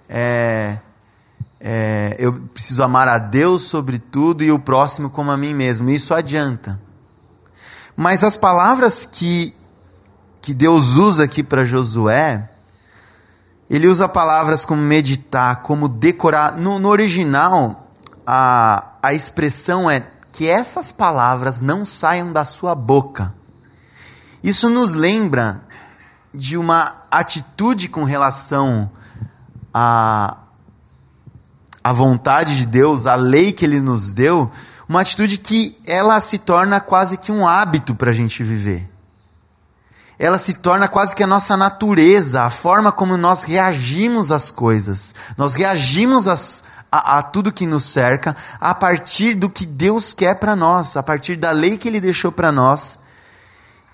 é, 0.08 0.78
é, 1.58 2.14
eu 2.18 2.34
preciso 2.34 2.82
amar 2.82 3.08
a 3.08 3.18
Deus 3.18 3.62
sobre 3.62 3.98
tudo 3.98 4.44
e 4.44 4.52
o 4.52 4.58
próximo 4.58 5.10
como 5.10 5.30
a 5.30 5.36
mim 5.36 5.54
mesmo. 5.54 5.90
Isso 5.90 6.14
adianta. 6.14 6.80
Mas 7.96 8.22
as 8.22 8.36
palavras 8.36 9.04
que 9.04 9.54
que 10.40 10.54
Deus 10.54 10.96
usa 10.96 11.24
aqui 11.24 11.42
para 11.42 11.66
Josué, 11.66 12.48
ele 13.68 13.86
usa 13.86 14.08
palavras 14.08 14.64
como 14.64 14.80
meditar, 14.80 15.62
como 15.62 15.88
decorar. 15.88 16.56
No, 16.56 16.78
no 16.78 16.88
original, 16.88 17.90
a, 18.26 18.92
a 19.02 19.12
expressão 19.12 19.90
é 19.90 20.02
que 20.32 20.48
essas 20.48 20.90
palavras 20.90 21.60
não 21.60 21.84
saiam 21.84 22.32
da 22.32 22.44
sua 22.44 22.74
boca. 22.74 23.34
Isso 24.42 24.70
nos 24.70 24.94
lembra 24.94 25.62
de 26.32 26.56
uma 26.56 27.02
atitude 27.10 27.88
com 27.88 28.04
relação 28.04 28.90
à, 29.74 30.36
à 31.82 31.92
vontade 31.92 32.56
de 32.56 32.66
Deus, 32.66 33.06
à 33.06 33.16
lei 33.16 33.52
que 33.52 33.64
Ele 33.64 33.80
nos 33.80 34.14
deu, 34.14 34.50
uma 34.88 35.00
atitude 35.02 35.38
que 35.38 35.76
ela 35.86 36.18
se 36.20 36.38
torna 36.38 36.80
quase 36.80 37.18
que 37.18 37.30
um 37.30 37.46
hábito 37.46 37.94
para 37.94 38.10
a 38.10 38.14
gente 38.14 38.42
viver 38.42 38.88
ela 40.18 40.36
se 40.36 40.54
torna 40.54 40.88
quase 40.88 41.14
que 41.14 41.22
a 41.22 41.26
nossa 41.26 41.56
natureza, 41.56 42.42
a 42.42 42.50
forma 42.50 42.90
como 42.90 43.16
nós 43.16 43.44
reagimos 43.44 44.32
às 44.32 44.50
coisas. 44.50 45.14
Nós 45.36 45.54
reagimos 45.54 46.26
às, 46.26 46.64
a, 46.90 47.18
a, 47.18 47.22
tudo 47.22 47.52
que 47.52 47.66
nos 47.66 47.84
cerca 47.84 48.36
a 48.60 48.74
partir 48.74 49.34
do 49.34 49.48
que 49.48 49.64
Deus 49.64 50.12
quer 50.12 50.34
para 50.34 50.56
nós, 50.56 50.96
a 50.96 51.02
partir 51.02 51.36
da 51.36 51.52
lei 51.52 51.78
que 51.78 51.86
Ele 51.86 52.00
deixou 52.00 52.32
para 52.32 52.50
nós. 52.50 52.98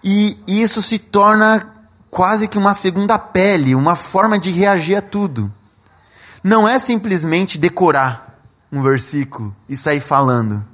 E, 0.02 0.38
e 0.48 0.62
isso 0.62 0.80
se 0.80 0.98
torna 0.98 1.68
quase 2.10 2.48
que 2.48 2.56
uma 2.56 2.72
segunda 2.72 3.18
pele, 3.18 3.74
uma 3.74 3.94
forma 3.94 4.38
de 4.38 4.50
reagir 4.50 4.96
a 4.96 5.02
tudo. 5.02 5.52
Não 6.42 6.66
é 6.66 6.78
simplesmente 6.78 7.58
decorar 7.58 8.38
um 8.72 8.82
versículo 8.82 9.54
e 9.68 9.76
sair 9.76 10.00
falando 10.00 10.64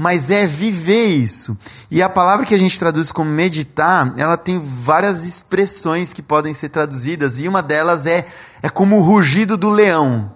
mas 0.00 0.30
é 0.30 0.46
viver 0.46 1.06
isso. 1.06 1.58
E 1.90 2.00
a 2.00 2.08
palavra 2.08 2.46
que 2.46 2.54
a 2.54 2.58
gente 2.58 2.78
traduz 2.78 3.10
como 3.10 3.28
meditar, 3.28 4.14
ela 4.16 4.36
tem 4.36 4.56
várias 4.56 5.24
expressões 5.24 6.12
que 6.12 6.22
podem 6.22 6.54
ser 6.54 6.68
traduzidas, 6.68 7.40
e 7.40 7.48
uma 7.48 7.60
delas 7.60 8.06
é, 8.06 8.24
é 8.62 8.68
como 8.68 8.98
o 8.98 9.02
rugido 9.02 9.56
do 9.56 9.68
leão, 9.68 10.32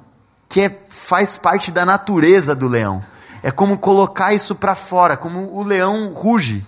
que 0.49 0.63
é, 0.63 0.81
faz 0.89 1.37
parte 1.37 1.71
da 1.71 1.87
natureza 1.87 2.57
do 2.57 2.67
leão. 2.67 3.05
É 3.41 3.53
como 3.53 3.79
colocar 3.79 4.35
isso 4.35 4.57
para 4.57 4.75
fora, 4.75 5.17
como 5.17 5.55
o 5.55 5.63
leão 5.63 6.13
ruge. 6.13 6.67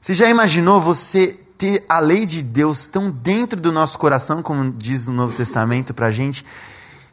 Você 0.00 0.14
já 0.14 0.28
imaginou 0.28 0.80
você 0.80 1.38
ter 1.56 1.84
a 1.88 2.00
lei 2.00 2.26
de 2.26 2.42
Deus 2.42 2.88
tão 2.88 3.08
dentro 3.08 3.60
do 3.60 3.70
nosso 3.70 3.96
coração, 3.96 4.42
como 4.42 4.72
diz 4.72 5.06
o 5.06 5.12
Novo 5.12 5.32
Testamento 5.32 5.94
para 5.94 6.06
a 6.06 6.10
gente, 6.10 6.44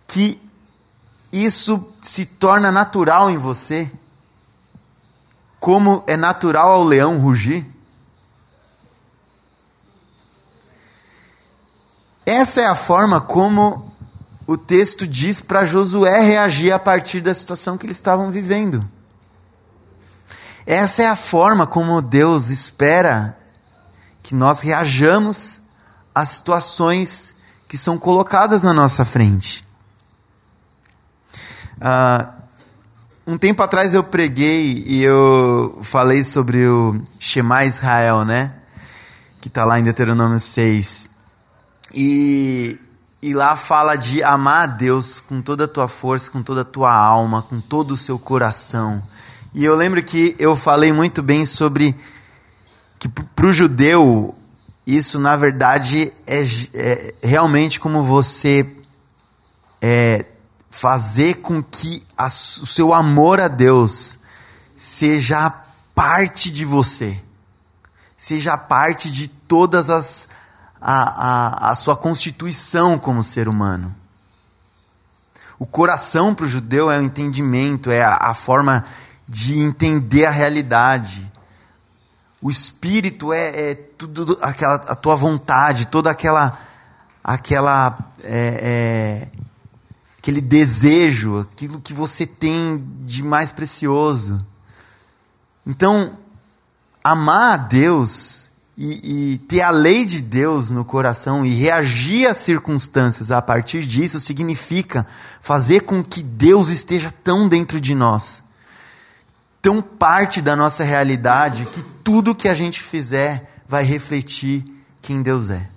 que 0.08 0.42
isso 1.44 1.86
se 2.01 2.25
torna 2.25 2.72
natural 2.72 3.30
em 3.30 3.38
você, 3.38 3.92
como 5.60 6.01
é 6.08 6.15
natural 6.15 6.72
ao 6.72 6.84
leão 6.84 7.20
rugir. 7.20 7.65
Essa 12.25 12.62
é 12.62 12.65
a 12.65 12.75
forma 12.75 13.20
como 13.20 13.94
o 14.48 14.56
texto 14.58 15.06
diz 15.06 15.42
para 15.42 15.65
Josué 15.65 16.22
reagir 16.22 16.72
a 16.72 16.80
partir 16.80 17.20
da 17.20 17.34
situação 17.34 17.77
que 17.77 17.86
eles 17.86 17.98
estavam 17.98 18.32
vivendo. 18.32 18.88
Essa 20.65 21.04
é 21.04 21.08
a 21.08 21.18
forma 21.18 21.68
como 21.68 22.01
Deus 22.01 22.50
espera 22.50 23.38
que 24.24 24.34
nós 24.34 24.62
reajamos 24.62 25.62
às 26.13 26.30
situações 26.30 27.36
que 27.68 27.77
são 27.77 27.98
colocadas 27.98 28.63
na 28.63 28.74
nossa 28.74 29.04
frente. 29.04 29.65
Uh, 31.77 32.36
um 33.27 33.38
tempo 33.38 33.63
atrás 33.63 33.94
eu 33.94 34.03
preguei 34.03 34.84
e 34.86 35.01
eu 35.01 35.79
falei 35.82 36.24
sobre 36.24 36.67
o 36.67 37.01
Shema 37.20 37.65
Israel, 37.65 38.24
né? 38.24 38.53
Que 39.42 39.48
está 39.48 39.66
lá 39.66 39.79
em 39.79 39.83
Deuteronômio 39.83 40.40
6. 40.40 41.09
E, 41.94 42.79
e 43.22 43.33
lá 43.33 43.57
fala 43.57 43.96
de 43.96 44.22
amar 44.24 44.64
a 44.64 44.68
Deus 44.68 45.20
com 45.22 45.42
toda 45.42 45.66
a 45.66 45.68
tua 45.68 45.88
força, 45.88 46.29
com 46.29 46.44
toda 46.44 46.61
a 46.61 46.66
tua 46.66 46.94
alma, 46.94 47.42
com 47.42 47.59
todo 47.59 47.92
o 47.92 47.98
seu 47.98 48.20
coração. 48.20 49.01
E 49.55 49.66
eu 49.66 49.75
lembro 49.75 50.03
que 50.03 50.35
eu 50.38 50.55
falei 50.55 50.94
muito 50.94 51.24
bem 51.24 51.46
sobre 51.46 51.96
que 53.00 53.09
para 53.09 53.48
o 53.48 53.53
judeu 53.53 54.35
isso 54.85 55.20
na 55.20 55.35
verdade 55.35 56.11
é, 56.27 56.44
é 56.74 57.14
realmente 57.24 57.79
como 57.79 58.03
você 58.03 58.70
é, 59.81 60.25
fazer 60.79 61.35
com 61.35 61.64
que 61.64 62.05
a, 62.18 62.27
o 62.27 62.29
seu 62.29 62.94
amor 62.94 63.40
a 63.40 63.48
Deus 63.48 64.18
seja 64.75 65.50
parte 65.94 66.51
de 66.51 66.66
você, 66.66 67.18
seja 68.18 68.57
parte 68.57 69.09
de 69.09 69.27
todas 69.27 69.90
as 69.90 70.27
a, 70.81 71.68
a, 71.68 71.72
a 71.72 71.75
sua 71.75 71.96
constituição 71.96 73.00
como 73.00 73.24
ser 73.24 73.48
humano. 73.48 73.96
O 75.57 75.66
coração 75.66 76.35
para 76.35 76.46
o 76.46 76.50
judeu 76.50 76.92
é 76.92 77.00
o 77.00 77.03
entendimento, 77.03 77.90
é 77.90 78.03
a, 78.03 78.18
a 78.18 78.33
forma 78.33 78.85
de 79.27 79.57
entender 79.57 80.25
a 80.25 80.29
realidade. 80.29 81.31
O 82.42 82.51
espírito 82.51 83.31
é, 83.31 83.72
é 83.72 83.75
tudo 83.75 84.38
aquela 84.42 84.75
a 84.75 84.96
tua 84.96 85.16
vontade, 85.16 85.88
toda 85.88 86.11
aquela 86.11 86.59
aquela 87.24 87.98
é, 88.24 89.29
é, 89.31 89.45
aquele 90.25 90.42
desejo, 90.42 91.38
aquilo 91.38 91.79
que 91.79 91.94
você 91.94 92.25
tem 92.25 92.83
de 93.05 93.22
mais 93.22 93.51
precioso. 93.51 94.44
Então, 95.68 96.18
amar 97.03 97.53
a 97.53 97.57
Deus 97.57 98.50
e, 98.75 99.33
e, 99.33 99.38
ter 99.38 99.61
a 99.61 99.70
lei 99.70 100.03
de 100.03 100.22
Deus 100.22 100.72
no 100.72 100.83
coração 100.83 101.46
e 101.46 101.53
reagir 101.53 102.25
às 102.25 102.38
circunstâncias 102.38 103.29
a 103.29 103.40
partir 103.40 103.85
disso 103.85 104.20
significa 104.20 105.05
fazer 105.40 105.81
com 105.81 106.03
que 106.03 106.24
Deus 106.24 106.70
esteja 106.70 107.14
tão 107.24 107.48
dentro 107.48 107.79
de 107.79 107.94
nós, 107.94 108.42
tão 109.61 109.79
parte 109.79 110.42
da 110.42 110.55
nossa 110.55 110.83
realidade, 110.83 111.68
que 111.68 111.83
tudo 112.03 112.33
que 112.33 112.48
a 112.48 112.55
gente 112.55 112.81
fizer 112.81 113.64
vai 113.70 113.83
refletir 113.83 114.66
quem 115.03 115.22
Deus 115.22 115.51
é. 115.51 115.75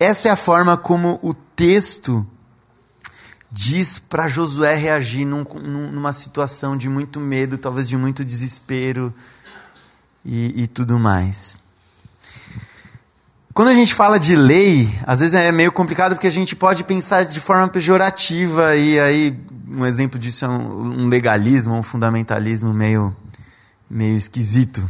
Essa 0.00 0.28
é 0.28 0.30
a 0.30 0.36
forma 0.36 0.76
como 0.76 1.18
o 1.22 1.34
texto 1.34 2.26
diz 3.50 3.98
para 3.98 4.28
Josué 4.28 4.74
reagir 4.74 5.24
num, 5.24 5.42
numa 5.42 6.12
situação 6.12 6.76
de 6.76 6.88
muito 6.88 7.18
medo, 7.18 7.58
talvez 7.58 7.88
de 7.88 7.96
muito 7.96 8.24
desespero 8.24 9.12
e, 10.24 10.62
e 10.62 10.66
tudo 10.66 10.98
mais. 10.98 11.60
Quando 13.52 13.68
a 13.68 13.74
gente 13.74 13.92
fala 13.92 14.20
de 14.20 14.36
lei, 14.36 14.88
às 15.04 15.18
vezes 15.18 15.34
é 15.34 15.50
meio 15.50 15.72
complicado 15.72 16.14
porque 16.14 16.28
a 16.28 16.32
gente 16.32 16.54
pode 16.54 16.84
pensar 16.84 17.24
de 17.24 17.40
forma 17.40 17.66
pejorativa 17.66 18.76
e 18.76 19.00
aí 19.00 19.36
um 19.68 19.84
exemplo 19.84 20.16
disso 20.16 20.44
é 20.44 20.48
um, 20.48 21.08
legalismo, 21.08 21.74
um 21.74 21.82
fundamentalismo 21.82 22.72
meio 22.72 23.16
meio 23.90 24.16
esquisito. 24.16 24.88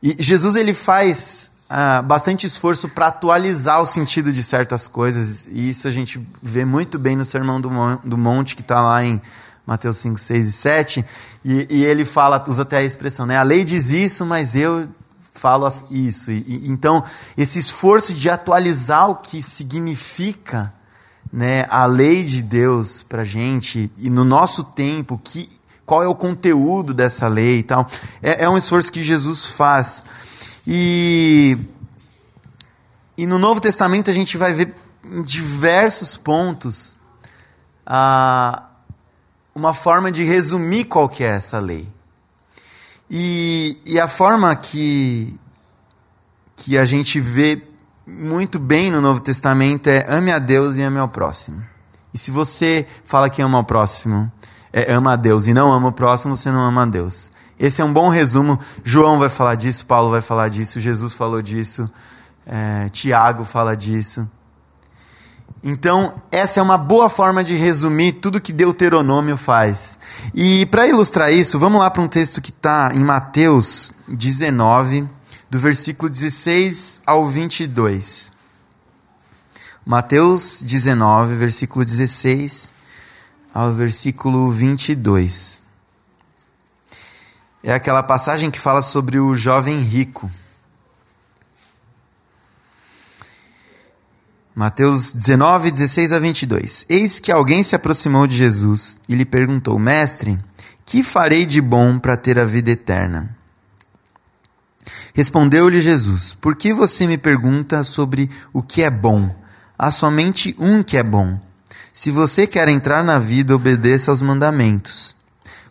E 0.00 0.14
Jesus 0.20 0.54
ele 0.54 0.72
faz 0.72 1.50
ah, 1.68 2.00
bastante 2.02 2.46
esforço 2.46 2.88
para 2.88 3.08
atualizar 3.08 3.82
o 3.82 3.86
sentido 3.86 4.32
de 4.32 4.42
certas 4.42 4.86
coisas, 4.86 5.46
e 5.50 5.70
isso 5.70 5.88
a 5.88 5.90
gente 5.90 6.24
vê 6.42 6.64
muito 6.64 6.98
bem 6.98 7.16
no 7.16 7.24
Sermão 7.24 7.60
do, 7.60 7.70
do 8.04 8.16
Monte, 8.16 8.54
que 8.54 8.62
está 8.62 8.80
lá 8.80 9.04
em 9.04 9.20
Mateus 9.66 9.96
5, 9.96 10.18
6 10.18 10.46
e 10.46 10.52
7, 10.52 11.04
e, 11.44 11.66
e, 11.68 11.84
ele 11.84 12.04
fala, 12.04 12.44
usa 12.48 12.62
até 12.62 12.78
a 12.78 12.82
expressão, 12.84 13.26
né? 13.26 13.36
A 13.36 13.42
lei 13.42 13.64
diz 13.64 13.90
isso, 13.90 14.24
mas 14.24 14.54
eu 14.54 14.88
falo 15.34 15.68
isso. 15.90 16.30
E, 16.30 16.44
e, 16.46 16.68
então, 16.68 17.02
esse 17.36 17.58
esforço 17.58 18.14
de 18.14 18.30
atualizar 18.30 19.10
o 19.10 19.16
que 19.16 19.42
significa 19.42 20.72
né, 21.32 21.66
a 21.68 21.84
lei 21.84 22.22
de 22.22 22.42
Deus 22.42 23.02
para 23.02 23.24
gente, 23.24 23.90
e 23.98 24.08
no 24.08 24.24
nosso 24.24 24.62
tempo, 24.62 25.20
que, 25.22 25.48
qual 25.84 26.02
é 26.02 26.08
o 26.08 26.14
conteúdo 26.14 26.94
dessa 26.94 27.26
lei 27.28 27.58
e 27.58 27.62
tal, 27.64 27.88
é, 28.22 28.44
é 28.44 28.48
um 28.48 28.56
esforço 28.56 28.90
que 28.90 29.02
Jesus 29.02 29.46
faz. 29.46 30.04
E, 30.66 31.56
e 33.16 33.26
no 33.26 33.38
Novo 33.38 33.60
Testamento 33.60 34.10
a 34.10 34.14
gente 34.14 34.36
vai 34.36 34.52
ver 34.52 34.74
em 35.04 35.22
diversos 35.22 36.16
pontos 36.16 36.96
ah, 37.86 38.64
uma 39.54 39.72
forma 39.72 40.10
de 40.10 40.24
resumir 40.24 40.84
qual 40.84 41.08
que 41.08 41.22
é 41.22 41.28
essa 41.28 41.58
lei. 41.58 41.88
E, 43.08 43.80
e 43.86 44.00
a 44.00 44.08
forma 44.08 44.54
que, 44.56 45.38
que 46.56 46.76
a 46.76 46.84
gente 46.84 47.20
vê 47.20 47.62
muito 48.06 48.58
bem 48.58 48.90
no 48.90 49.00
Novo 49.00 49.20
Testamento 49.20 49.88
é 49.88 50.04
ame 50.08 50.32
a 50.32 50.38
Deus 50.38 50.76
e 50.76 50.82
ame 50.82 50.98
ao 50.98 51.08
próximo. 51.08 51.64
E 52.12 52.18
se 52.18 52.30
você 52.30 52.86
fala 53.04 53.30
que 53.30 53.40
ama 53.40 53.58
o 53.58 53.64
próximo, 53.64 54.30
é, 54.72 54.92
ama 54.92 55.12
a 55.12 55.16
Deus 55.16 55.46
e 55.46 55.54
não 55.54 55.72
ama 55.72 55.88
o 55.88 55.92
próximo, 55.92 56.36
você 56.36 56.50
não 56.50 56.60
ama 56.60 56.82
a 56.82 56.86
Deus. 56.86 57.30
Esse 57.58 57.80
é 57.80 57.84
um 57.84 57.92
bom 57.92 58.08
resumo. 58.08 58.58
João 58.84 59.18
vai 59.18 59.30
falar 59.30 59.54
disso, 59.54 59.86
Paulo 59.86 60.10
vai 60.10 60.22
falar 60.22 60.48
disso, 60.48 60.78
Jesus 60.78 61.14
falou 61.14 61.40
disso, 61.40 61.90
é, 62.46 62.88
Tiago 62.90 63.44
fala 63.44 63.76
disso. 63.76 64.28
Então, 65.64 66.14
essa 66.30 66.60
é 66.60 66.62
uma 66.62 66.78
boa 66.78 67.10
forma 67.10 67.42
de 67.42 67.56
resumir 67.56 68.12
tudo 68.12 68.40
que 68.40 68.52
Deuteronômio 68.52 69.36
faz. 69.36 69.98
E 70.32 70.64
para 70.66 70.86
ilustrar 70.86 71.32
isso, 71.32 71.58
vamos 71.58 71.80
lá 71.80 71.90
para 71.90 72.02
um 72.02 72.08
texto 72.08 72.40
que 72.40 72.50
está 72.50 72.90
em 72.94 73.00
Mateus 73.00 73.92
19, 74.06 75.08
do 75.50 75.58
versículo 75.58 76.08
16 76.08 77.00
ao 77.04 77.26
22. 77.26 78.32
Mateus 79.84 80.62
19, 80.62 81.34
versículo 81.34 81.84
16 81.84 82.72
ao 83.52 83.72
versículo 83.72 84.50
22. 84.52 85.65
É 87.66 87.74
aquela 87.74 88.00
passagem 88.00 88.48
que 88.48 88.60
fala 88.60 88.80
sobre 88.80 89.18
o 89.18 89.34
jovem 89.34 89.80
rico. 89.80 90.30
Mateus 94.54 95.12
19, 95.12 95.72
16 95.72 96.12
a 96.12 96.20
22. 96.20 96.86
Eis 96.88 97.18
que 97.18 97.32
alguém 97.32 97.64
se 97.64 97.74
aproximou 97.74 98.24
de 98.24 98.36
Jesus 98.36 98.98
e 99.08 99.16
lhe 99.16 99.24
perguntou: 99.24 99.80
Mestre, 99.80 100.38
que 100.84 101.02
farei 101.02 101.44
de 101.44 101.60
bom 101.60 101.98
para 101.98 102.16
ter 102.16 102.38
a 102.38 102.44
vida 102.44 102.70
eterna? 102.70 103.36
Respondeu-lhe 105.12 105.80
Jesus: 105.80 106.34
Por 106.34 106.54
que 106.54 106.72
você 106.72 107.04
me 107.04 107.18
pergunta 107.18 107.82
sobre 107.82 108.30
o 108.52 108.62
que 108.62 108.84
é 108.84 108.90
bom? 108.90 109.34
Há 109.76 109.90
somente 109.90 110.54
um 110.56 110.84
que 110.84 110.96
é 110.96 111.02
bom. 111.02 111.36
Se 111.92 112.12
você 112.12 112.46
quer 112.46 112.68
entrar 112.68 113.02
na 113.02 113.18
vida, 113.18 113.56
obedeça 113.56 114.12
aos 114.12 114.22
mandamentos. 114.22 115.16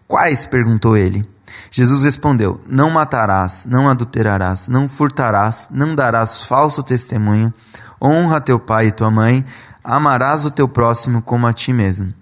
Quais? 0.05 0.45
perguntou 0.45 0.97
ele. 0.97 1.34
Jesus 1.71 2.01
respondeu: 2.03 2.61
Não 2.67 2.89
matarás, 2.89 3.65
não 3.65 3.89
adulterarás, 3.89 4.67
não 4.67 4.87
furtarás, 4.87 5.67
não 5.71 5.95
darás 5.95 6.43
falso 6.43 6.81
testemunho 6.83 7.53
honra 8.01 8.41
teu 8.41 8.59
pai 8.59 8.87
e 8.87 8.91
tua 8.91 9.09
mãe, 9.09 9.43
amarás 9.83 10.45
o 10.45 10.51
teu 10.51 10.67
próximo 10.67 11.21
como 11.21 11.47
a 11.47 11.53
ti 11.53 11.73
mesmo. 11.73 12.13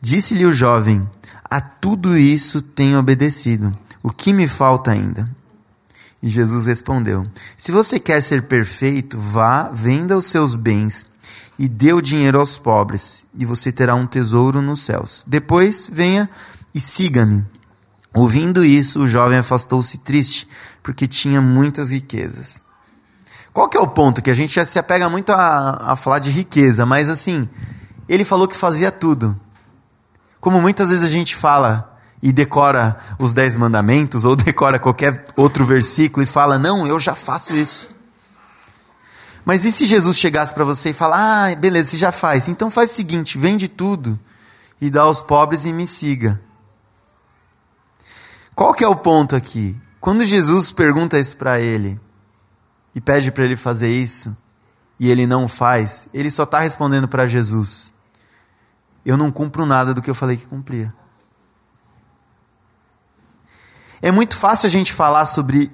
Disse-lhe 0.00 0.46
o 0.46 0.52
jovem: 0.52 1.08
A 1.44 1.60
tudo 1.60 2.16
isso 2.16 2.62
tenho 2.62 2.98
obedecido. 2.98 3.76
O 4.02 4.10
que 4.10 4.32
me 4.32 4.46
falta 4.46 4.92
ainda? 4.92 5.28
E 6.22 6.28
Jesus 6.28 6.66
respondeu: 6.66 7.26
Se 7.56 7.72
você 7.72 7.98
quer 7.98 8.22
ser 8.22 8.42
perfeito, 8.42 9.18
vá, 9.18 9.70
venda 9.72 10.16
os 10.16 10.26
seus 10.26 10.54
bens 10.54 11.06
e 11.58 11.66
dê 11.66 11.92
o 11.92 12.00
dinheiro 12.00 12.38
aos 12.38 12.56
pobres, 12.56 13.24
e 13.36 13.44
você 13.44 13.72
terá 13.72 13.96
um 13.96 14.06
tesouro 14.06 14.62
nos 14.62 14.80
céus. 14.82 15.24
Depois 15.26 15.90
venha 15.92 16.30
e 16.72 16.80
siga-me. 16.80 17.44
Ouvindo 18.14 18.64
isso, 18.64 19.00
o 19.00 19.08
jovem 19.08 19.38
afastou-se 19.38 19.98
triste, 19.98 20.48
porque 20.82 21.06
tinha 21.06 21.40
muitas 21.40 21.90
riquezas. 21.90 22.60
Qual 23.52 23.68
que 23.68 23.76
é 23.76 23.80
o 23.80 23.88
ponto? 23.88 24.22
Que 24.22 24.30
a 24.30 24.34
gente 24.34 24.54
já 24.54 24.64
se 24.64 24.78
apega 24.78 25.08
muito 25.08 25.30
a, 25.32 25.92
a 25.92 25.96
falar 25.96 26.18
de 26.18 26.30
riqueza, 26.30 26.86
mas 26.86 27.08
assim, 27.08 27.48
ele 28.08 28.24
falou 28.24 28.48
que 28.48 28.56
fazia 28.56 28.90
tudo. 28.90 29.38
Como 30.40 30.60
muitas 30.60 30.90
vezes 30.90 31.04
a 31.04 31.08
gente 31.08 31.34
fala 31.34 31.98
e 32.22 32.32
decora 32.32 32.96
os 33.18 33.32
dez 33.32 33.56
mandamentos, 33.56 34.24
ou 34.24 34.34
decora 34.36 34.78
qualquer 34.78 35.24
outro 35.36 35.64
versículo 35.64 36.22
e 36.22 36.26
fala, 36.26 36.58
não, 36.58 36.86
eu 36.86 36.98
já 36.98 37.14
faço 37.14 37.54
isso. 37.54 37.90
Mas 39.44 39.64
e 39.64 39.72
se 39.72 39.86
Jesus 39.86 40.18
chegasse 40.18 40.52
para 40.52 40.64
você 40.64 40.90
e 40.90 40.94
falar, 40.94 41.50
ah, 41.50 41.54
beleza, 41.56 41.90
você 41.90 41.96
já 41.96 42.12
faz, 42.12 42.48
então 42.48 42.70
faz 42.70 42.90
o 42.90 42.94
seguinte, 42.94 43.38
vende 43.38 43.66
tudo 43.66 44.18
e 44.80 44.90
dá 44.90 45.02
aos 45.02 45.22
pobres 45.22 45.64
e 45.64 45.72
me 45.72 45.86
siga. 45.86 46.40
Qual 48.58 48.74
que 48.74 48.82
é 48.82 48.88
o 48.88 48.96
ponto 48.96 49.36
aqui? 49.36 49.80
Quando 50.00 50.26
Jesus 50.26 50.72
pergunta 50.72 51.16
isso 51.16 51.36
para 51.36 51.60
ele, 51.60 51.96
e 52.92 53.00
pede 53.00 53.30
para 53.30 53.44
ele 53.44 53.56
fazer 53.56 53.88
isso 53.88 54.36
e 54.98 55.08
ele 55.08 55.28
não 55.28 55.46
faz, 55.46 56.08
ele 56.12 56.28
só 56.28 56.42
está 56.42 56.58
respondendo 56.58 57.06
para 57.06 57.28
Jesus: 57.28 57.92
Eu 59.06 59.16
não 59.16 59.30
cumpro 59.30 59.64
nada 59.64 59.94
do 59.94 60.02
que 60.02 60.10
eu 60.10 60.14
falei 60.14 60.36
que 60.36 60.44
cumpria. 60.44 60.92
É 64.02 64.10
muito 64.10 64.36
fácil 64.36 64.66
a 64.66 64.70
gente 64.70 64.92
falar 64.92 65.26
sobre 65.26 65.70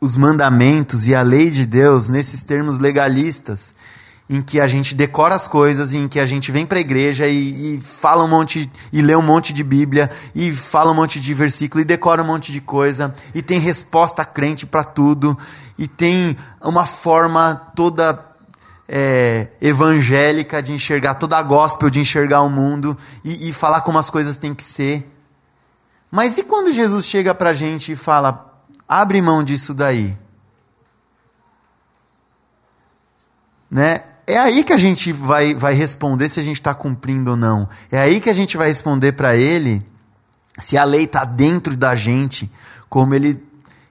os 0.00 0.16
mandamentos 0.16 1.06
e 1.06 1.14
a 1.14 1.22
lei 1.22 1.52
de 1.52 1.64
Deus 1.64 2.08
nesses 2.08 2.42
termos 2.42 2.80
legalistas, 2.80 3.72
em 4.28 4.42
que 4.42 4.60
a 4.60 4.68
gente 4.68 4.94
decora 4.94 5.34
as 5.34 5.48
coisas, 5.48 5.94
em 5.94 6.06
que 6.06 6.20
a 6.20 6.26
gente 6.26 6.52
vem 6.52 6.66
para 6.66 6.78
a 6.78 6.80
igreja 6.80 7.26
e, 7.26 7.76
e, 7.76 7.80
fala 7.80 8.22
um 8.24 8.28
monte, 8.28 8.70
e 8.92 9.00
lê 9.00 9.16
um 9.16 9.22
monte 9.22 9.54
de 9.54 9.64
Bíblia, 9.64 10.10
e 10.34 10.52
fala 10.52 10.92
um 10.92 10.94
monte 10.94 11.18
de 11.18 11.32
versículo, 11.32 11.80
e 11.80 11.84
decora 11.84 12.22
um 12.22 12.26
monte 12.26 12.52
de 12.52 12.60
coisa, 12.60 13.14
e 13.34 13.40
tem 13.40 13.58
resposta 13.58 14.24
crente 14.26 14.66
para 14.66 14.84
tudo, 14.84 15.36
e 15.78 15.88
tem 15.88 16.36
uma 16.60 16.84
forma 16.84 17.54
toda 17.74 18.22
é, 18.86 19.48
evangélica 19.62 20.62
de 20.62 20.74
enxergar, 20.74 21.14
toda 21.14 21.38
a 21.38 21.42
gospel 21.42 21.88
de 21.88 21.98
enxergar 21.98 22.42
o 22.42 22.50
mundo, 22.50 22.94
e, 23.24 23.48
e 23.48 23.52
falar 23.52 23.80
como 23.80 23.98
as 23.98 24.10
coisas 24.10 24.36
têm 24.36 24.54
que 24.54 24.64
ser. 24.64 25.10
Mas 26.10 26.36
e 26.36 26.42
quando 26.42 26.70
Jesus 26.70 27.06
chega 27.06 27.34
para 27.34 27.50
a 27.50 27.54
gente 27.54 27.92
e 27.92 27.96
fala, 27.96 28.62
abre 28.86 29.22
mão 29.22 29.42
disso 29.42 29.72
daí? 29.72 30.14
Né? 33.70 34.02
É 34.28 34.36
aí 34.36 34.62
que 34.62 34.74
a 34.74 34.76
gente 34.76 35.10
vai, 35.10 35.54
vai 35.54 35.72
responder 35.72 36.28
se 36.28 36.38
a 36.38 36.42
gente 36.42 36.60
está 36.60 36.74
cumprindo 36.74 37.30
ou 37.30 37.36
não. 37.36 37.66
É 37.90 37.98
aí 37.98 38.20
que 38.20 38.28
a 38.28 38.34
gente 38.34 38.58
vai 38.58 38.68
responder 38.68 39.12
para 39.12 39.34
ele 39.34 39.82
se 40.58 40.76
a 40.76 40.84
lei 40.84 41.04
está 41.04 41.24
dentro 41.24 41.74
da 41.74 41.96
gente, 41.96 42.52
como 42.90 43.14
ele, 43.14 43.42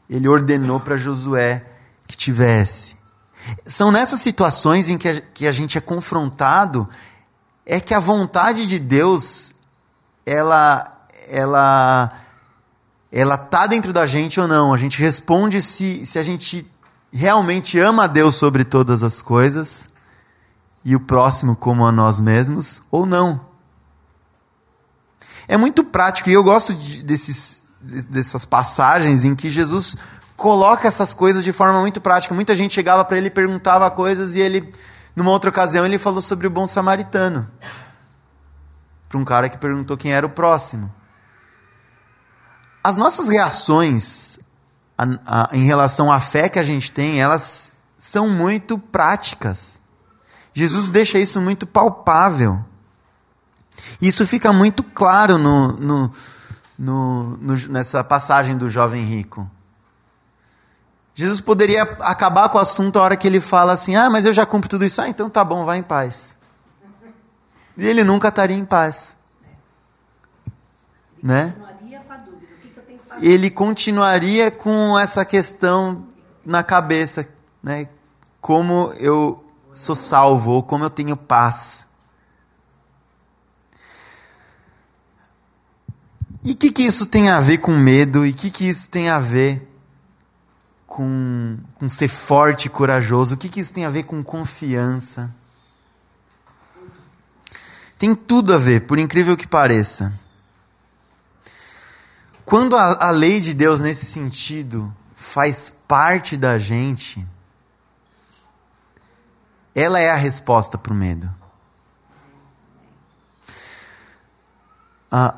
ele 0.08 0.28
ordenou 0.28 0.80
para 0.80 0.96
Josué 0.96 1.66
que 2.06 2.16
tivesse. 2.16 2.96
São 3.66 3.92
nessas 3.92 4.20
situações 4.20 4.90
em 4.90 4.98
que 5.00 5.10
a, 5.10 5.22
que 5.22 5.48
a 5.48 5.52
gente 5.52 5.76
é 5.76 5.82
confrontado, 5.82 6.88
é 7.66 7.80
que 7.80 7.96
a 7.96 8.00
vontade 8.00 8.68
de 8.68 8.78
Deus, 8.78 9.56
ela, 10.24 10.86
ela, 11.30 12.12
ela 13.12 13.38
tá 13.40 13.66
dentro 13.66 13.92
da 13.92 14.06
gente 14.06 14.40
ou 14.40 14.48
não. 14.48 14.72
A 14.72 14.78
gente 14.78 15.00
responde 15.00 15.64
se, 15.64 16.06
se 16.06 16.20
a 16.20 16.24
gente 16.24 16.64
realmente 17.12 17.80
ama 17.80 18.04
a 18.04 18.08
Deus 18.08 18.36
sobre 18.36 18.64
todas 18.64 19.02
as 19.02 19.20
coisas 19.20 19.97
e 20.88 20.96
o 20.96 21.02
próximo 21.02 21.54
como 21.54 21.86
a 21.86 21.92
nós 21.92 22.18
mesmos, 22.18 22.82
ou 22.90 23.06
não. 23.06 23.42
É 25.46 25.58
muito 25.58 25.84
prático, 25.84 26.30
e 26.30 26.34
eu 26.34 26.42
gosto 26.42 26.74
de, 26.74 27.04
desses, 27.04 27.66
dessas 27.82 28.46
passagens 28.46 29.26
em 29.26 29.36
que 29.36 29.50
Jesus 29.50 29.98
coloca 30.38 30.88
essas 30.88 31.14
coisas 31.14 31.44
de 31.44 31.52
forma 31.52 31.82
muito 31.82 32.00
prática. 32.00 32.34
Muita 32.34 32.56
gente 32.56 32.74
chegava 32.74 33.04
para 33.04 33.18
ele 33.18 33.30
perguntava 33.30 33.92
coisas, 33.92 34.34
e 34.36 34.40
ele, 34.40 34.74
numa 35.14 35.30
outra 35.30 35.50
ocasião, 35.50 35.86
ele 35.86 36.00
falou 36.00 36.22
sobre 36.22 36.48
o 36.48 36.50
bom 36.50 36.66
samaritano. 36.66 37.52
Para 39.10 39.20
um 39.20 39.26
cara 39.26 39.50
que 39.50 39.58
perguntou 39.58 39.98
quem 39.98 40.14
era 40.14 40.26
o 40.26 40.30
próximo. 40.30 40.90
As 42.82 42.96
nossas 42.96 43.28
reações 43.28 44.40
a, 44.98 45.04
a, 45.26 45.50
em 45.52 45.66
relação 45.66 46.10
à 46.10 46.22
fé 46.22 46.48
que 46.48 46.60
a 46.60 46.64
gente 46.64 46.94
tem, 46.94 47.20
elas 47.20 47.76
são 47.98 48.30
muito 48.30 48.78
práticas. 48.78 49.82
Jesus 50.58 50.90
deixa 50.90 51.20
isso 51.20 51.40
muito 51.40 51.68
palpável. 51.68 52.66
Isso 54.02 54.26
fica 54.26 54.52
muito 54.52 54.82
claro 54.82 55.38
no, 55.38 55.74
no, 55.74 56.12
no, 56.80 57.38
nessa 57.70 58.04
passagem 58.04 58.58
do 58.58 58.68
jovem 58.68 59.04
rico. 59.04 59.48
Jesus 61.14 61.40
poderia 61.42 61.84
acabar 61.84 62.50
com 62.50 62.58
o 62.58 62.62
assunto 62.62 62.98
a 62.98 63.04
hora 63.04 63.16
que 63.16 63.28
ele 63.28 63.40
fala 63.40 63.74
assim: 63.74 63.96
Ah, 63.96 64.10
mas 64.10 64.26
eu 64.26 64.34
já 64.34 64.48
cumpro 64.48 64.68
tudo 64.68 64.84
isso. 64.84 65.00
Ah, 65.00 65.08
então 65.08 65.30
tá 65.30 65.46
bom, 65.46 65.64
vai 65.64 65.78
em 65.78 65.84
paz. 65.84 66.36
E 67.78 67.86
ele 67.86 68.04
nunca 68.04 68.30
estaria 68.30 68.58
em 68.58 68.66
paz. 68.66 69.16
Né? 71.22 71.54
Ele 73.22 73.52
continuaria 73.52 74.50
com 74.50 74.98
essa 74.98 75.24
questão 75.24 76.08
na 76.44 76.64
cabeça, 76.64 77.30
né? 77.62 77.88
Como 78.42 78.92
eu 78.98 79.44
sou 79.80 79.96
salvo 79.96 80.52
ou 80.52 80.64
como 80.64 80.84
eu 80.84 80.90
tenho 80.90 81.16
paz. 81.16 81.88
E 86.44 86.52
o 86.52 86.56
que, 86.56 86.72
que 86.72 86.84
isso 86.84 87.06
tem 87.08 87.30
a 87.30 87.40
ver 87.40 87.58
com 87.58 87.76
medo? 87.76 88.26
E 88.26 88.32
o 88.32 88.34
que, 88.34 88.50
que 88.50 88.70
isso 88.70 88.90
tem 88.90 89.10
a 89.10 89.20
ver 89.20 89.68
com, 90.86 91.58
com 91.76 91.90
ser 91.90 92.08
forte 92.08 92.66
e 92.68 92.70
corajoso? 92.70 93.36
O 93.36 93.38
que, 93.38 93.50
que 93.50 93.60
isso 93.60 93.74
tem 93.74 93.86
a 93.86 93.90
ver 93.90 94.04
com 94.04 94.24
confiança? 94.24 95.34
Tem 98.00 98.16
tudo 98.16 98.54
a 98.54 98.58
ver, 98.58 98.88
por 98.88 98.98
incrível 98.98 99.36
que 99.36 99.48
pareça. 99.48 100.14
Quando 102.46 102.78
a, 102.78 103.08
a 103.08 103.12
lei 103.12 103.42
de 103.42 103.54
Deus, 103.54 103.82
nesse 103.82 104.06
sentido, 104.06 104.96
faz 105.16 105.70
parte 105.88 106.38
da 106.38 106.58
gente, 106.58 107.28
ela 109.78 110.00
é 110.00 110.10
a 110.10 110.16
resposta 110.16 110.76
para 110.76 110.92
o 110.92 110.96
medo. 110.96 111.32
Ah, 115.12 115.36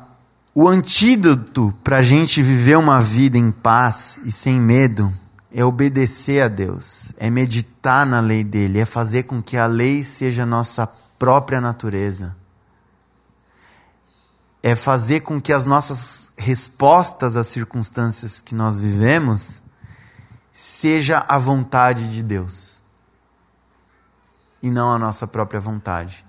o 0.54 0.66
antídoto 0.66 1.74
para 1.84 1.98
a 1.98 2.02
gente 2.02 2.42
viver 2.42 2.78
uma 2.78 3.02
vida 3.02 3.36
em 3.36 3.50
paz 3.50 4.18
e 4.24 4.32
sem 4.32 4.58
medo 4.58 5.12
é 5.52 5.62
obedecer 5.62 6.42
a 6.42 6.48
Deus, 6.48 7.12
é 7.18 7.28
meditar 7.28 8.06
na 8.06 8.20
lei 8.20 8.42
dele, 8.42 8.78
é 8.78 8.86
fazer 8.86 9.24
com 9.24 9.42
que 9.42 9.58
a 9.58 9.66
lei 9.66 10.02
seja 10.02 10.46
nossa 10.46 10.86
própria 11.18 11.60
natureza. 11.60 12.34
É 14.62 14.74
fazer 14.74 15.20
com 15.20 15.38
que 15.38 15.52
as 15.52 15.66
nossas 15.66 16.32
respostas 16.38 17.36
às 17.36 17.46
circunstâncias 17.46 18.40
que 18.40 18.54
nós 18.54 18.78
vivemos 18.78 19.62
seja 20.50 21.18
a 21.28 21.36
vontade 21.36 22.10
de 22.10 22.22
Deus 22.22 22.79
e 24.62 24.70
não 24.70 24.92
a 24.92 24.98
nossa 24.98 25.26
própria 25.26 25.60
vontade. 25.60 26.24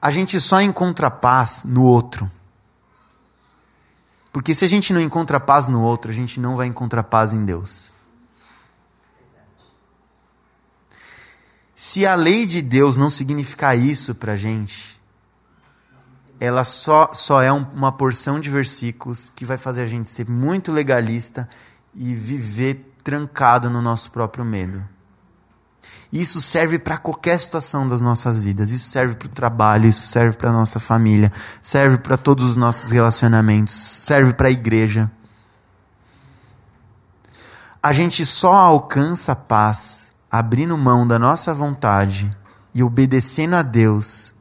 A 0.00 0.10
gente 0.10 0.40
só 0.40 0.60
encontra 0.60 1.10
paz 1.10 1.62
no 1.64 1.82
outro. 1.82 2.30
Porque 4.32 4.54
se 4.54 4.64
a 4.64 4.68
gente 4.68 4.92
não 4.92 5.00
encontra 5.00 5.40
paz 5.40 5.66
no 5.66 5.82
outro, 5.82 6.10
a 6.10 6.14
gente 6.14 6.38
não 6.38 6.56
vai 6.56 6.66
encontrar 6.66 7.02
paz 7.04 7.32
em 7.32 7.44
Deus. 7.44 7.92
Se 11.74 12.06
a 12.06 12.14
lei 12.14 12.46
de 12.46 12.62
Deus 12.62 12.96
não 12.96 13.10
significar 13.10 13.76
isso 13.76 14.14
para 14.14 14.32
a 14.32 14.36
gente, 14.36 15.00
ela 16.38 16.64
só, 16.64 17.10
só 17.12 17.42
é 17.42 17.52
um, 17.52 17.62
uma 17.72 17.92
porção 17.92 18.38
de 18.38 18.50
versículos 18.50 19.32
que 19.34 19.44
vai 19.44 19.58
fazer 19.58 19.82
a 19.82 19.86
gente 19.86 20.08
ser 20.08 20.28
muito 20.28 20.70
legalista 20.70 21.48
e 21.94 22.14
viver 22.14 22.94
trancado 23.02 23.70
no 23.70 23.80
nosso 23.80 24.10
próprio 24.10 24.44
medo. 24.44 24.86
Isso 26.12 26.40
serve 26.40 26.78
para 26.78 26.96
qualquer 26.96 27.38
situação 27.40 27.86
das 27.86 28.00
nossas 28.00 28.42
vidas. 28.42 28.70
Isso 28.70 28.88
serve 28.88 29.14
para 29.16 29.26
o 29.26 29.30
trabalho, 29.30 29.88
isso 29.88 30.06
serve 30.06 30.36
para 30.36 30.50
a 30.50 30.52
nossa 30.52 30.78
família, 30.78 31.32
serve 31.60 31.98
para 31.98 32.16
todos 32.16 32.44
os 32.44 32.56
nossos 32.56 32.90
relacionamentos, 32.90 33.74
serve 33.74 34.32
para 34.32 34.48
a 34.48 34.50
igreja. 34.50 35.10
A 37.82 37.92
gente 37.92 38.24
só 38.24 38.54
alcança 38.54 39.32
a 39.32 39.36
paz 39.36 40.12
abrindo 40.30 40.76
mão 40.76 41.06
da 41.06 41.18
nossa 41.18 41.54
vontade 41.54 42.34
e 42.74 42.82
obedecendo 42.82 43.54
a 43.54 43.62
Deus 43.62 44.34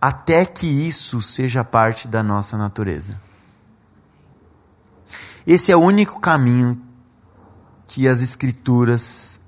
até 0.00 0.44
que 0.44 0.66
isso 0.66 1.20
seja 1.20 1.62
parte 1.62 2.08
da 2.08 2.22
nossa 2.22 2.56
natureza. 2.56 3.20
Esse 5.46 5.72
é 5.72 5.76
o 5.76 5.80
único 5.80 6.20
caminho 6.20 6.80
que 7.86 8.06
as 8.06 8.20
Escrituras 8.20 9.39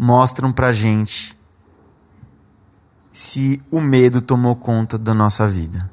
mostram 0.00 0.50
para 0.50 0.72
gente 0.72 1.38
se 3.12 3.62
o 3.70 3.82
medo 3.82 4.22
tomou 4.22 4.56
conta 4.56 4.96
da 4.96 5.12
nossa 5.12 5.46
vida. 5.46 5.90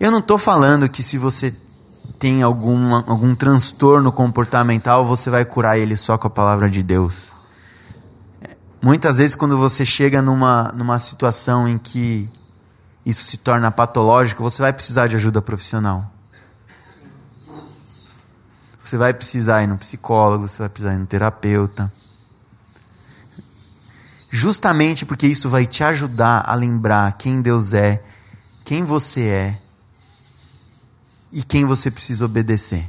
Eu 0.00 0.10
não 0.10 0.18
estou 0.18 0.38
falando 0.38 0.88
que 0.88 1.04
se 1.04 1.16
você 1.16 1.54
tem 2.18 2.42
alguma, 2.42 3.04
algum 3.06 3.32
transtorno 3.36 4.10
comportamental, 4.10 5.06
você 5.06 5.30
vai 5.30 5.44
curar 5.44 5.78
ele 5.78 5.96
só 5.96 6.18
com 6.18 6.26
a 6.26 6.30
palavra 6.30 6.68
de 6.68 6.82
Deus. 6.82 7.32
Muitas 8.82 9.18
vezes, 9.18 9.36
quando 9.36 9.56
você 9.56 9.86
chega 9.86 10.20
numa, 10.20 10.72
numa 10.74 10.98
situação 10.98 11.68
em 11.68 11.78
que 11.78 12.28
isso 13.06 13.22
se 13.22 13.36
torna 13.36 13.70
patológico, 13.70 14.42
você 14.42 14.60
vai 14.60 14.72
precisar 14.72 15.06
de 15.06 15.14
ajuda 15.14 15.40
profissional. 15.40 16.11
Você 18.92 18.98
vai 18.98 19.14
precisar 19.14 19.62
ir 19.62 19.66
no 19.66 19.78
psicólogo, 19.78 20.46
você 20.46 20.58
vai 20.58 20.68
precisar 20.68 20.92
ir 20.92 20.98
no 20.98 21.06
terapeuta. 21.06 21.90
Justamente 24.28 25.06
porque 25.06 25.26
isso 25.26 25.48
vai 25.48 25.64
te 25.64 25.82
ajudar 25.82 26.44
a 26.46 26.54
lembrar 26.54 27.10
quem 27.16 27.40
Deus 27.40 27.72
é, 27.72 28.04
quem 28.66 28.84
você 28.84 29.22
é 29.22 29.58
e 31.32 31.42
quem 31.42 31.64
você 31.64 31.90
precisa 31.90 32.26
obedecer. 32.26 32.84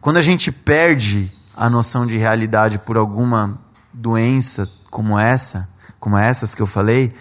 Quando 0.00 0.18
a 0.18 0.22
gente 0.22 0.52
perde 0.52 1.28
a 1.56 1.68
noção 1.68 2.06
de 2.06 2.16
realidade 2.16 2.78
por 2.78 2.96
alguma 2.96 3.58
doença 3.92 4.70
como 4.92 5.18
essa, 5.18 5.68
como 5.98 6.16
essas 6.16 6.54
que 6.54 6.62
eu 6.62 6.68
falei, 6.68 7.12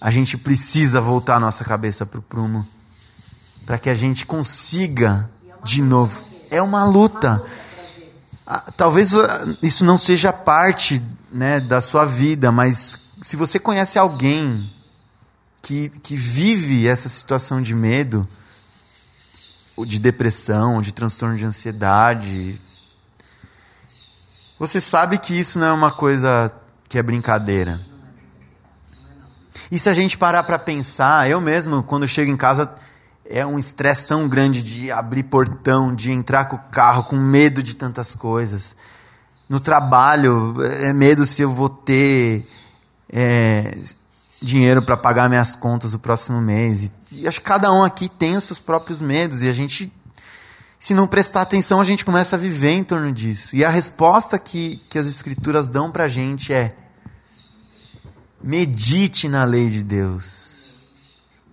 a 0.00 0.10
gente 0.10 0.38
precisa 0.38 0.98
voltar 0.98 1.36
a 1.36 1.40
nossa 1.40 1.62
cabeça 1.62 2.06
para 2.06 2.20
o 2.20 2.22
prumo 2.22 2.66
para 3.66 3.76
que 3.76 3.90
a 3.90 3.94
gente 3.94 4.24
consiga 4.24 5.28
de 5.62 5.82
novo 5.82 6.31
é 6.52 6.62
uma 6.62 6.84
luta. 6.84 7.42
Ah, 8.46 8.62
talvez 8.76 9.12
isso 9.62 9.84
não 9.84 9.96
seja 9.96 10.32
parte 10.32 11.02
né, 11.32 11.58
da 11.58 11.80
sua 11.80 12.04
vida, 12.04 12.52
mas 12.52 12.98
se 13.20 13.36
você 13.36 13.58
conhece 13.58 13.98
alguém 13.98 14.70
que, 15.62 15.88
que 16.02 16.16
vive 16.16 16.86
essa 16.86 17.08
situação 17.08 17.62
de 17.62 17.74
medo, 17.74 18.28
ou 19.74 19.86
de 19.86 19.98
depressão, 19.98 20.76
ou 20.76 20.82
de 20.82 20.92
transtorno 20.92 21.36
de 21.36 21.44
ansiedade, 21.44 22.60
você 24.58 24.80
sabe 24.80 25.18
que 25.18 25.38
isso 25.38 25.58
não 25.58 25.66
é 25.66 25.72
uma 25.72 25.90
coisa 25.90 26.52
que 26.88 26.98
é 26.98 27.02
brincadeira. 27.02 27.80
E 29.70 29.78
se 29.78 29.88
a 29.88 29.94
gente 29.94 30.18
parar 30.18 30.42
para 30.42 30.58
pensar, 30.58 31.30
eu 31.30 31.40
mesmo, 31.40 31.82
quando 31.82 32.06
chego 32.06 32.30
em 32.30 32.36
casa, 32.36 32.74
é 33.24 33.46
um 33.46 33.58
estresse 33.58 34.06
tão 34.06 34.28
grande 34.28 34.62
de 34.62 34.90
abrir 34.90 35.24
portão, 35.24 35.94
de 35.94 36.10
entrar 36.10 36.46
com 36.46 36.56
o 36.56 36.70
carro, 36.70 37.04
com 37.04 37.16
medo 37.16 37.62
de 37.62 37.74
tantas 37.74 38.14
coisas. 38.14 38.76
No 39.48 39.60
trabalho, 39.60 40.54
é 40.62 40.92
medo 40.92 41.24
se 41.24 41.42
eu 41.42 41.50
vou 41.50 41.68
ter 41.68 42.46
é, 43.10 43.76
dinheiro 44.40 44.82
para 44.82 44.96
pagar 44.96 45.28
minhas 45.28 45.54
contas 45.54 45.92
no 45.92 45.98
próximo 45.98 46.40
mês. 46.40 46.82
E, 46.82 46.92
e 47.12 47.28
acho 47.28 47.40
que 47.40 47.46
cada 47.46 47.72
um 47.72 47.82
aqui 47.82 48.08
tem 48.08 48.36
os 48.36 48.44
seus 48.44 48.58
próprios 48.58 49.00
medos 49.00 49.42
e 49.42 49.48
a 49.48 49.52
gente, 49.54 49.92
se 50.78 50.94
não 50.94 51.06
prestar 51.06 51.42
atenção, 51.42 51.80
a 51.80 51.84
gente 51.84 52.04
começa 52.04 52.36
a 52.36 52.38
viver 52.38 52.72
em 52.72 52.84
torno 52.84 53.12
disso. 53.12 53.54
E 53.54 53.64
a 53.64 53.70
resposta 53.70 54.38
que, 54.38 54.80
que 54.88 54.98
as 54.98 55.06
Escrituras 55.06 55.68
dão 55.68 55.90
para 55.90 56.04
a 56.04 56.08
gente 56.08 56.52
é: 56.52 56.74
medite 58.42 59.28
na 59.28 59.44
lei 59.44 59.70
de 59.70 59.82
Deus 59.82 60.61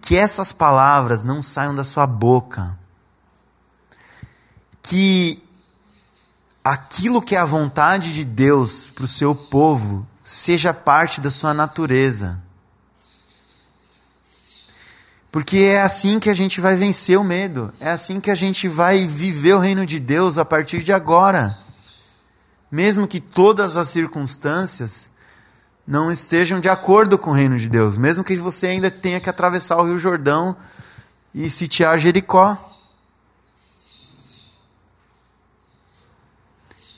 que 0.02 0.16
essas 0.16 0.52
palavras 0.52 1.24
não 1.24 1.42
saiam 1.42 1.76
da 1.76 1.84
sua 1.84 2.08
boca. 2.08 2.78
Que 4.82 5.42
aquilo 6.64 7.22
que 7.22 7.36
é 7.36 7.40
a 7.40 7.46
vontade 7.46 8.14
de 8.14 8.24
Deus 8.24 8.88
para 8.88 9.06
o 9.06 9.08
seu 9.08 9.36
povo 9.36 10.08
seja 10.22 10.74
parte 10.74 11.22
da 11.22 11.32
sua 11.32 11.54
natureza. 11.54 12.42
Porque 15.32 15.58
é 15.58 15.82
assim 15.82 16.20
que 16.20 16.30
a 16.30 16.34
gente 16.34 16.60
vai 16.60 16.76
vencer 16.76 17.18
o 17.20 17.24
medo, 17.24 17.72
é 17.80 17.92
assim 17.92 18.20
que 18.20 18.32
a 18.32 18.36
gente 18.36 18.68
vai 18.68 19.06
viver 19.06 19.54
o 19.54 19.60
reino 19.60 19.86
de 19.86 20.00
Deus 20.00 20.38
a 20.38 20.46
partir 20.46 20.82
de 20.82 20.92
agora. 20.92 21.58
Mesmo 22.72 23.08
que 23.08 23.20
todas 23.20 23.78
as 23.78 23.90
circunstâncias 23.90 25.09
não 25.90 26.12
estejam 26.12 26.60
de 26.60 26.70
acordo 26.70 27.18
com 27.18 27.32
o 27.32 27.34
reino 27.34 27.58
de 27.58 27.68
Deus, 27.68 27.98
mesmo 27.98 28.24
que 28.24 28.36
você 28.36 28.68
ainda 28.68 28.92
tenha 28.92 29.20
que 29.20 29.28
atravessar 29.28 29.76
o 29.78 29.86
Rio 29.86 29.98
Jordão 29.98 30.56
e 31.34 31.50
sitiar 31.50 31.98
Jericó. 31.98 32.56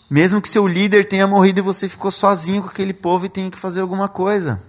Mesmo 0.09 0.41
que 0.41 0.49
seu 0.49 0.67
líder 0.67 1.07
tenha 1.07 1.25
morrido 1.25 1.59
e 1.59 1.63
você 1.63 1.87
ficou 1.87 2.11
sozinho 2.11 2.63
com 2.63 2.67
aquele 2.67 2.93
povo 2.93 3.25
e 3.25 3.29
tenha 3.29 3.49
que 3.49 3.57
fazer 3.57 3.79
alguma 3.79 4.09
coisa. 4.09 4.61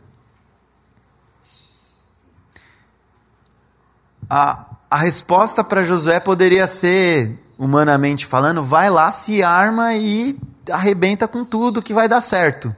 A, 4.30 4.66
a 4.88 4.98
resposta 4.98 5.64
para 5.64 5.84
Josué 5.84 6.20
poderia 6.20 6.68
ser, 6.68 7.44
humanamente 7.58 8.24
falando, 8.24 8.62
vai 8.62 8.88
lá, 8.88 9.10
se 9.10 9.42
arma 9.42 9.96
e 9.96 10.38
arrebenta 10.70 11.26
com 11.26 11.44
tudo 11.44 11.82
que 11.82 11.92
vai 11.92 12.06
dar 12.08 12.20
certo. 12.20 12.72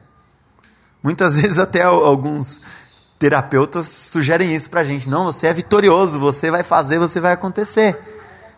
Muitas 1.05 1.37
vezes 1.39 1.59
até 1.59 1.83
alguns 1.83 2.63
terapeutas 3.19 3.87
sugerem 3.87 4.55
isso 4.55 4.71
para 4.71 4.81
a 4.81 4.85
gente. 4.85 5.09
Não, 5.09 5.25
você 5.25 5.47
é 5.47 5.55
vitorioso, 5.55 6.19
você 6.19 6.51
vai 6.51 6.63
fazer, 6.63 6.99
você 6.99 7.21
vai 7.21 7.35
acontecer. 7.35 7.97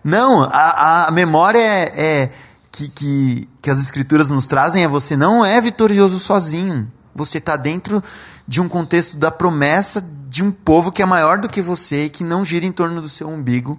Não, 0.05 0.45
a, 0.45 1.09
a 1.09 1.11
memória 1.11 1.59
é, 1.59 1.93
é 1.97 2.33
que, 2.71 2.89
que, 2.89 3.49
que 3.61 3.71
as 3.71 3.81
escrituras 3.81 4.31
nos 4.31 4.47
trazem 4.47 4.85
é 4.85 4.89
você 4.89 5.17
não 5.17 5.45
é 5.45 5.61
vitorioso 5.61 6.21
sozinho. 6.21 6.91
Você 7.15 7.39
está 7.39 7.57
dentro 7.57 8.03
de 8.47 8.61
um 8.61 8.69
contexto 8.69 9.17
da 9.17 9.31
promessa 9.31 10.05
de 10.29 10.45
um 10.45 10.53
povo 10.53 10.93
que 10.93 11.03
é 11.03 11.07
maior 11.07 11.39
do 11.39 11.49
que 11.49 11.61
você 11.61 12.05
e 12.05 12.11
que 12.11 12.23
não 12.23 12.45
gira 12.45 12.65
em 12.65 12.73
torno 12.73 13.01
do 13.01 13.09
seu 13.09 13.29
umbigo. 13.29 13.79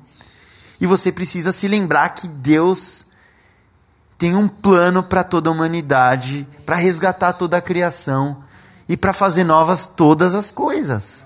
E 0.82 0.86
você 0.86 1.12
precisa 1.12 1.54
se 1.54 1.68
lembrar 1.68 2.10
que 2.10 2.28
Deus 2.28 3.06
tem 4.18 4.36
um 4.36 4.48
plano 4.48 5.04
para 5.04 5.24
toda 5.24 5.50
a 5.50 5.54
humanidade, 5.54 6.48
para 6.66 6.76
resgatar 6.76 7.34
toda 7.34 7.58
a 7.58 7.62
criação, 7.62 8.44
e 8.88 8.96
para 8.96 9.14
fazer 9.14 9.44
novas 9.44 9.86
todas 9.86 10.34
as 10.34 10.52
coisas. 10.52 11.26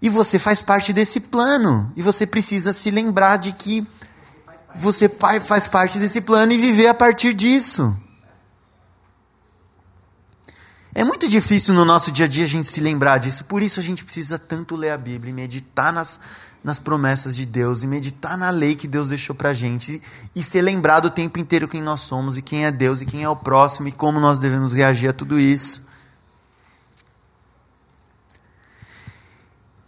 E 0.00 0.08
você 0.08 0.38
faz 0.38 0.62
parte 0.62 0.92
desse 0.92 1.20
plano. 1.20 1.90
E 1.96 2.02
você 2.02 2.26
precisa 2.26 2.72
se 2.72 2.90
lembrar 2.90 3.36
de 3.36 3.52
que 3.52 3.86
você 4.74 5.08
faz 5.44 5.66
parte 5.66 5.98
desse 5.98 6.20
plano 6.20 6.52
e 6.52 6.58
viver 6.58 6.86
a 6.86 6.94
partir 6.94 7.34
disso. 7.34 7.96
É 10.94 11.04
muito 11.04 11.28
difícil 11.28 11.74
no 11.74 11.84
nosso 11.84 12.10
dia 12.10 12.26
a 12.26 12.28
dia 12.28 12.44
a 12.44 12.48
gente 12.48 12.66
se 12.66 12.80
lembrar 12.80 13.18
disso, 13.18 13.44
por 13.44 13.62
isso 13.62 13.78
a 13.78 13.82
gente 13.82 14.04
precisa 14.04 14.36
tanto 14.36 14.74
ler 14.74 14.90
a 14.90 14.98
Bíblia 14.98 15.30
e 15.30 15.32
meditar 15.32 15.92
nas, 15.92 16.18
nas 16.62 16.78
promessas 16.78 17.36
de 17.36 17.46
Deus 17.46 17.82
e 17.82 17.86
meditar 17.86 18.36
na 18.36 18.50
lei 18.50 18.74
que 18.74 18.88
Deus 18.88 19.08
deixou 19.08 19.34
para 19.34 19.54
gente 19.54 20.02
e 20.34 20.42
ser 20.42 20.62
lembrado 20.62 21.06
o 21.06 21.10
tempo 21.10 21.38
inteiro 21.38 21.68
quem 21.68 21.80
nós 21.80 22.00
somos 22.00 22.36
e 22.36 22.42
quem 22.42 22.64
é 22.64 22.72
Deus 22.72 23.00
e 23.00 23.06
quem 23.06 23.22
é 23.22 23.28
o 23.28 23.36
próximo 23.36 23.88
e 23.88 23.92
como 23.92 24.20
nós 24.20 24.38
devemos 24.38 24.72
reagir 24.72 25.08
a 25.08 25.12
tudo 25.12 25.38
isso. 25.38 25.86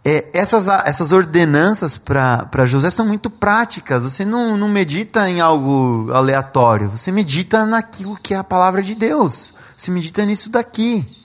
É, 0.03 0.29
essas, 0.33 0.67
essas 0.67 1.11
ordenanças 1.11 1.95
para 1.97 2.65
José 2.65 2.89
são 2.89 3.05
muito 3.05 3.29
práticas. 3.29 4.03
Você 4.03 4.25
não, 4.25 4.57
não 4.57 4.67
medita 4.67 5.29
em 5.29 5.39
algo 5.39 6.11
aleatório. 6.11 6.89
Você 6.89 7.11
medita 7.11 7.65
naquilo 7.65 8.17
que 8.17 8.33
é 8.33 8.37
a 8.37 8.43
palavra 8.43 8.81
de 8.81 8.95
Deus. 8.95 9.53
Você 9.77 9.91
medita 9.91 10.25
nisso 10.25 10.49
daqui. 10.49 11.20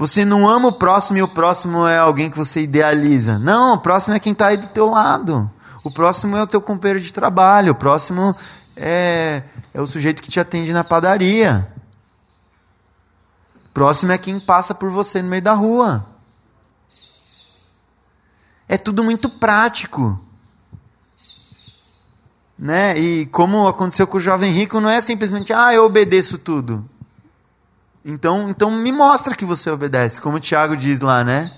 Você 0.00 0.24
não 0.24 0.48
ama 0.48 0.68
o 0.68 0.72
próximo 0.72 1.18
e 1.18 1.22
o 1.22 1.28
próximo 1.28 1.86
é 1.86 1.98
alguém 1.98 2.30
que 2.30 2.38
você 2.38 2.62
idealiza. 2.62 3.38
Não, 3.38 3.74
o 3.74 3.78
próximo 3.78 4.14
é 4.14 4.18
quem 4.18 4.32
está 4.32 4.46
aí 4.46 4.56
do 4.56 4.66
teu 4.68 4.88
lado. 4.88 5.50
O 5.84 5.90
próximo 5.90 6.38
é 6.38 6.42
o 6.42 6.46
teu 6.46 6.58
companheiro 6.58 6.98
de 6.98 7.12
trabalho. 7.12 7.72
O 7.72 7.74
próximo 7.74 8.34
é, 8.74 9.42
é 9.74 9.78
o 9.78 9.86
sujeito 9.86 10.22
que 10.22 10.30
te 10.30 10.40
atende 10.40 10.72
na 10.72 10.82
padaria. 10.82 11.70
O 13.66 13.68
próximo 13.74 14.10
é 14.10 14.16
quem 14.16 14.40
passa 14.40 14.74
por 14.74 14.90
você 14.90 15.20
no 15.20 15.28
meio 15.28 15.42
da 15.42 15.52
rua. 15.52 16.06
É 18.66 18.78
tudo 18.78 19.04
muito 19.04 19.28
prático. 19.28 20.18
Né? 22.58 22.98
E 22.98 23.26
como 23.26 23.68
aconteceu 23.68 24.06
com 24.06 24.16
o 24.16 24.20
jovem 24.20 24.50
rico, 24.50 24.80
não 24.80 24.88
é 24.88 24.98
simplesmente, 25.02 25.52
ah, 25.52 25.74
eu 25.74 25.84
obedeço 25.84 26.38
tudo. 26.38 26.88
Então, 28.04 28.48
então 28.48 28.70
me 28.70 28.92
mostra 28.92 29.34
que 29.34 29.44
você 29.44 29.70
obedece, 29.70 30.20
como 30.20 30.36
o 30.36 30.40
Tiago 30.40 30.76
diz 30.76 31.00
lá, 31.00 31.22
né? 31.22 31.52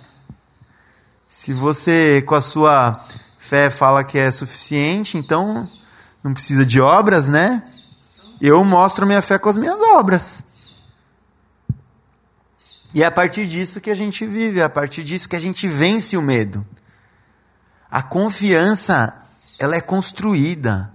Se 1.28 1.52
você 1.52 2.22
com 2.22 2.35
a 2.35 2.42
sua 2.42 3.00
fé 3.38 3.70
fala 3.70 4.05
que 4.05 4.18
é 4.18 4.31
suficiente, 4.31 5.16
então 5.16 5.68
não 6.22 6.35
precisa 6.35 6.66
de 6.66 6.81
obras, 6.81 7.28
né? 7.28 7.62
Eu 8.40 8.64
mostro 8.64 9.07
minha 9.07 9.22
fé 9.22 9.38
com 9.38 9.48
as 9.48 9.57
minhas 9.57 9.81
obras. 9.81 10.42
E 12.94 13.02
é 13.02 13.07
a 13.07 13.11
partir 13.11 13.46
disso 13.46 13.81
que 13.81 13.90
a 13.90 13.94
gente 13.94 14.26
vive, 14.26 14.61
é 14.61 14.64
a 14.64 14.68
partir 14.68 15.02
disso 15.02 15.28
que 15.28 15.37
a 15.37 15.40
gente 15.40 15.66
vence 15.68 16.16
o 16.16 16.22
medo. 16.22 16.66
A 17.90 18.02
confiança, 18.02 19.14
ela 19.59 19.76
é 19.76 19.81
construída. 19.81 20.91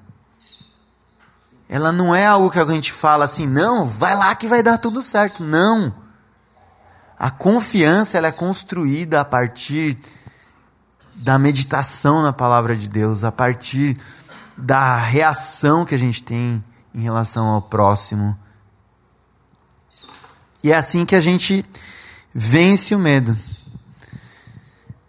Ela 1.70 1.92
não 1.92 2.16
é 2.16 2.26
algo 2.26 2.50
que 2.50 2.60
a 2.60 2.66
gente 2.66 2.94
fala 2.94 3.26
assim, 3.26 3.46
não, 3.46 3.86
vai 3.86 4.16
lá 4.16 4.34
que 4.36 4.48
vai 4.48 4.64
dar 4.64 4.78
tudo 4.78 5.04
certo. 5.04 5.44
Não. 5.44 5.94
A 7.20 7.30
confiança, 7.30 8.18
ela 8.18 8.28
é 8.28 8.32
construída 8.32 9.20
a 9.20 9.26
partir 9.26 9.98
da 11.16 11.38
meditação 11.38 12.22
na 12.22 12.32
palavra 12.32 12.76
de 12.76 12.88
Deus, 12.88 13.24
a 13.24 13.32
partir 13.32 13.98
da 14.56 14.98
reação 14.98 15.84
que 15.84 15.96
a 15.96 16.00
gente 16.00 16.24
tem 16.24 16.64
em 16.94 17.02
relação 17.02 17.48
ao 17.48 17.62
próximo. 17.62 18.38
E 20.64 20.72
é 20.72 20.76
assim 20.76 21.06
que 21.06 21.16
a 21.16 21.22
gente 21.22 21.66
vence 22.34 22.96
o 22.96 23.00
medo. 23.00 23.38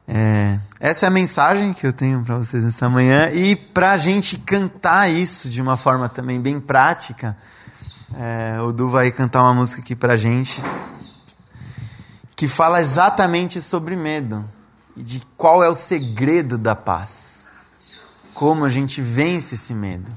É, 0.07 0.59
essa 0.81 1.07
é 1.07 1.09
a 1.09 1.11
mensagem 1.11 1.73
que 1.73 1.87
eu 1.87 1.93
tenho 1.93 2.23
para 2.23 2.37
vocês 2.37 2.63
nessa 2.63 2.89
manhã. 2.89 3.31
E 3.31 3.57
para 3.57 3.93
a 3.93 3.99
gente 3.99 4.39
cantar 4.39 5.11
isso 5.11 5.51
de 5.51 5.61
uma 5.61 5.77
forma 5.77 6.09
também 6.09 6.41
bem 6.41 6.61
prática, 6.61 7.37
é, 8.17 8.61
o 8.61 8.73
Du 8.73 8.89
vai 8.89 9.11
cantar 9.11 9.43
uma 9.43 9.55
música 9.55 9.83
aqui 9.83 9.97
para 9.97 10.13
a 10.13 10.17
gente 10.17 10.63
que 12.37 12.47
fala 12.47 12.81
exatamente 12.81 13.61
sobre 13.61 13.97
medo 13.97 14.45
e 14.97 15.03
de 15.03 15.21
qual 15.37 15.65
é 15.65 15.69
o 15.69 15.75
segredo 15.75 16.57
da 16.57 16.77
paz. 16.77 17.39
Como 18.33 18.65
a 18.65 18.69
gente 18.69 19.03
vence 19.03 19.57
esse 19.57 19.75
medo. 19.75 20.17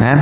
Né? 0.00 0.20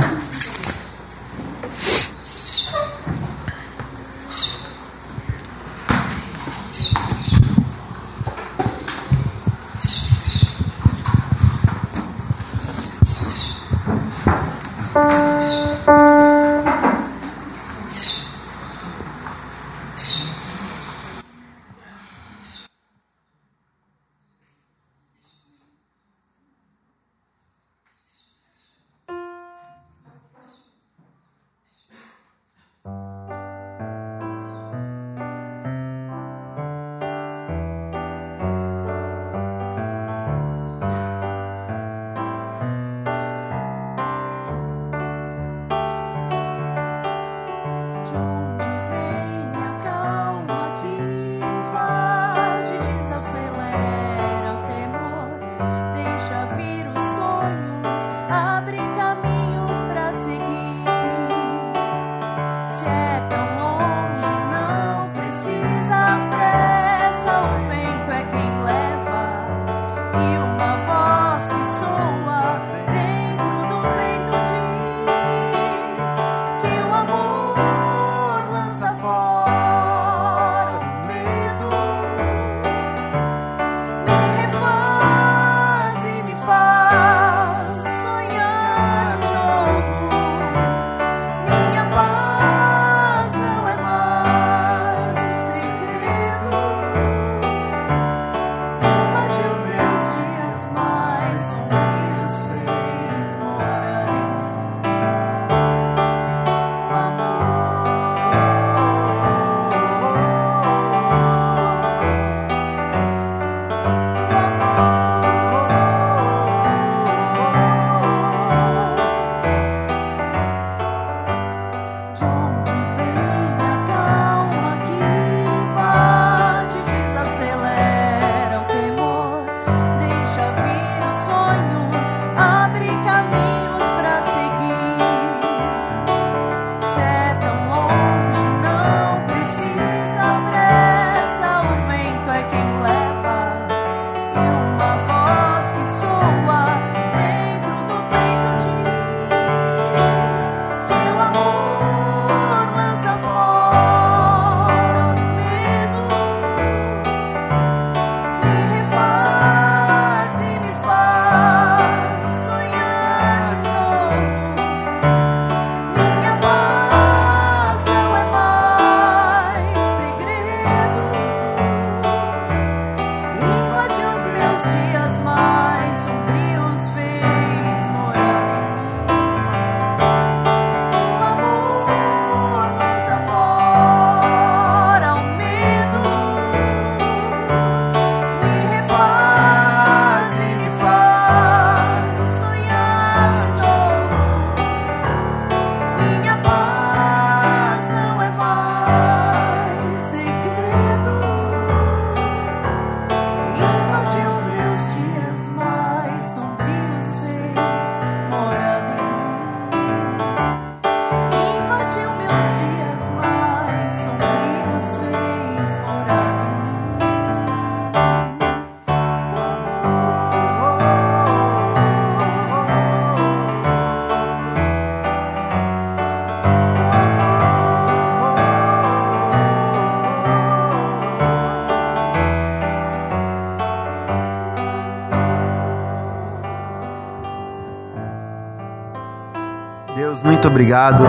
Obrigado 240.55 241.03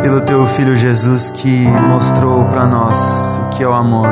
pelo 0.00 0.20
teu 0.20 0.46
filho 0.46 0.76
Jesus 0.76 1.28
que 1.28 1.66
mostrou 1.88 2.44
para 2.44 2.64
nós 2.64 3.40
o 3.42 3.48
que 3.48 3.64
é 3.64 3.66
o 3.66 3.74
amor. 3.74 4.06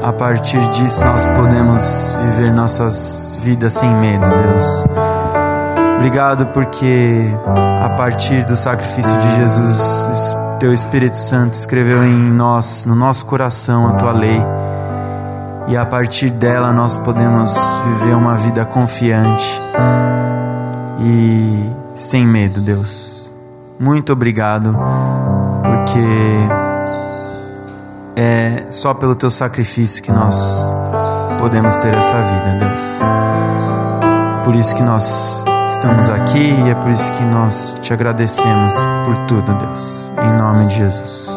E 0.00 0.06
a 0.06 0.10
partir 0.14 0.66
disso 0.70 1.04
nós 1.04 1.26
podemos 1.26 2.14
viver 2.22 2.50
nossas 2.50 3.36
vidas 3.40 3.74
sem 3.74 3.90
medo, 3.96 4.24
Deus. 4.24 4.86
Obrigado 5.96 6.46
porque 6.46 7.30
a 7.84 7.90
partir 7.90 8.46
do 8.46 8.56
sacrifício 8.56 9.18
de 9.18 9.36
Jesus, 9.36 10.34
teu 10.58 10.72
Espírito 10.72 11.18
Santo 11.18 11.52
escreveu 11.52 12.06
em 12.06 12.32
nós, 12.32 12.86
no 12.86 12.94
nosso 12.94 13.26
coração, 13.26 13.86
a 13.86 13.92
tua 13.92 14.12
lei. 14.12 14.42
E 15.68 15.76
a 15.76 15.84
partir 15.84 16.30
dela 16.30 16.72
nós 16.72 16.96
podemos 16.96 17.54
viver 17.84 18.14
uma 18.14 18.34
vida 18.36 18.64
confiante 18.64 19.60
e 21.06 21.70
sem 21.94 22.26
medo, 22.26 22.60
Deus. 22.60 23.32
Muito 23.78 24.12
obrigado, 24.12 24.76
porque 25.62 25.98
é 28.16 28.66
só 28.70 28.92
pelo 28.92 29.14
teu 29.14 29.30
sacrifício 29.30 30.02
que 30.02 30.10
nós 30.10 30.68
podemos 31.38 31.76
ter 31.76 31.94
essa 31.94 32.22
vida, 32.22 32.58
Deus. 32.58 32.80
Por 34.44 34.54
isso 34.54 34.74
que 34.74 34.82
nós 34.82 35.44
estamos 35.68 36.08
aqui 36.08 36.54
e 36.64 36.70
é 36.70 36.74
por 36.74 36.90
isso 36.90 37.12
que 37.12 37.22
nós 37.24 37.76
te 37.80 37.92
agradecemos 37.92 38.74
por 39.04 39.16
tudo, 39.26 39.54
Deus. 39.54 40.12
Em 40.22 40.38
nome 40.38 40.66
de 40.66 40.76
Jesus. 40.76 41.35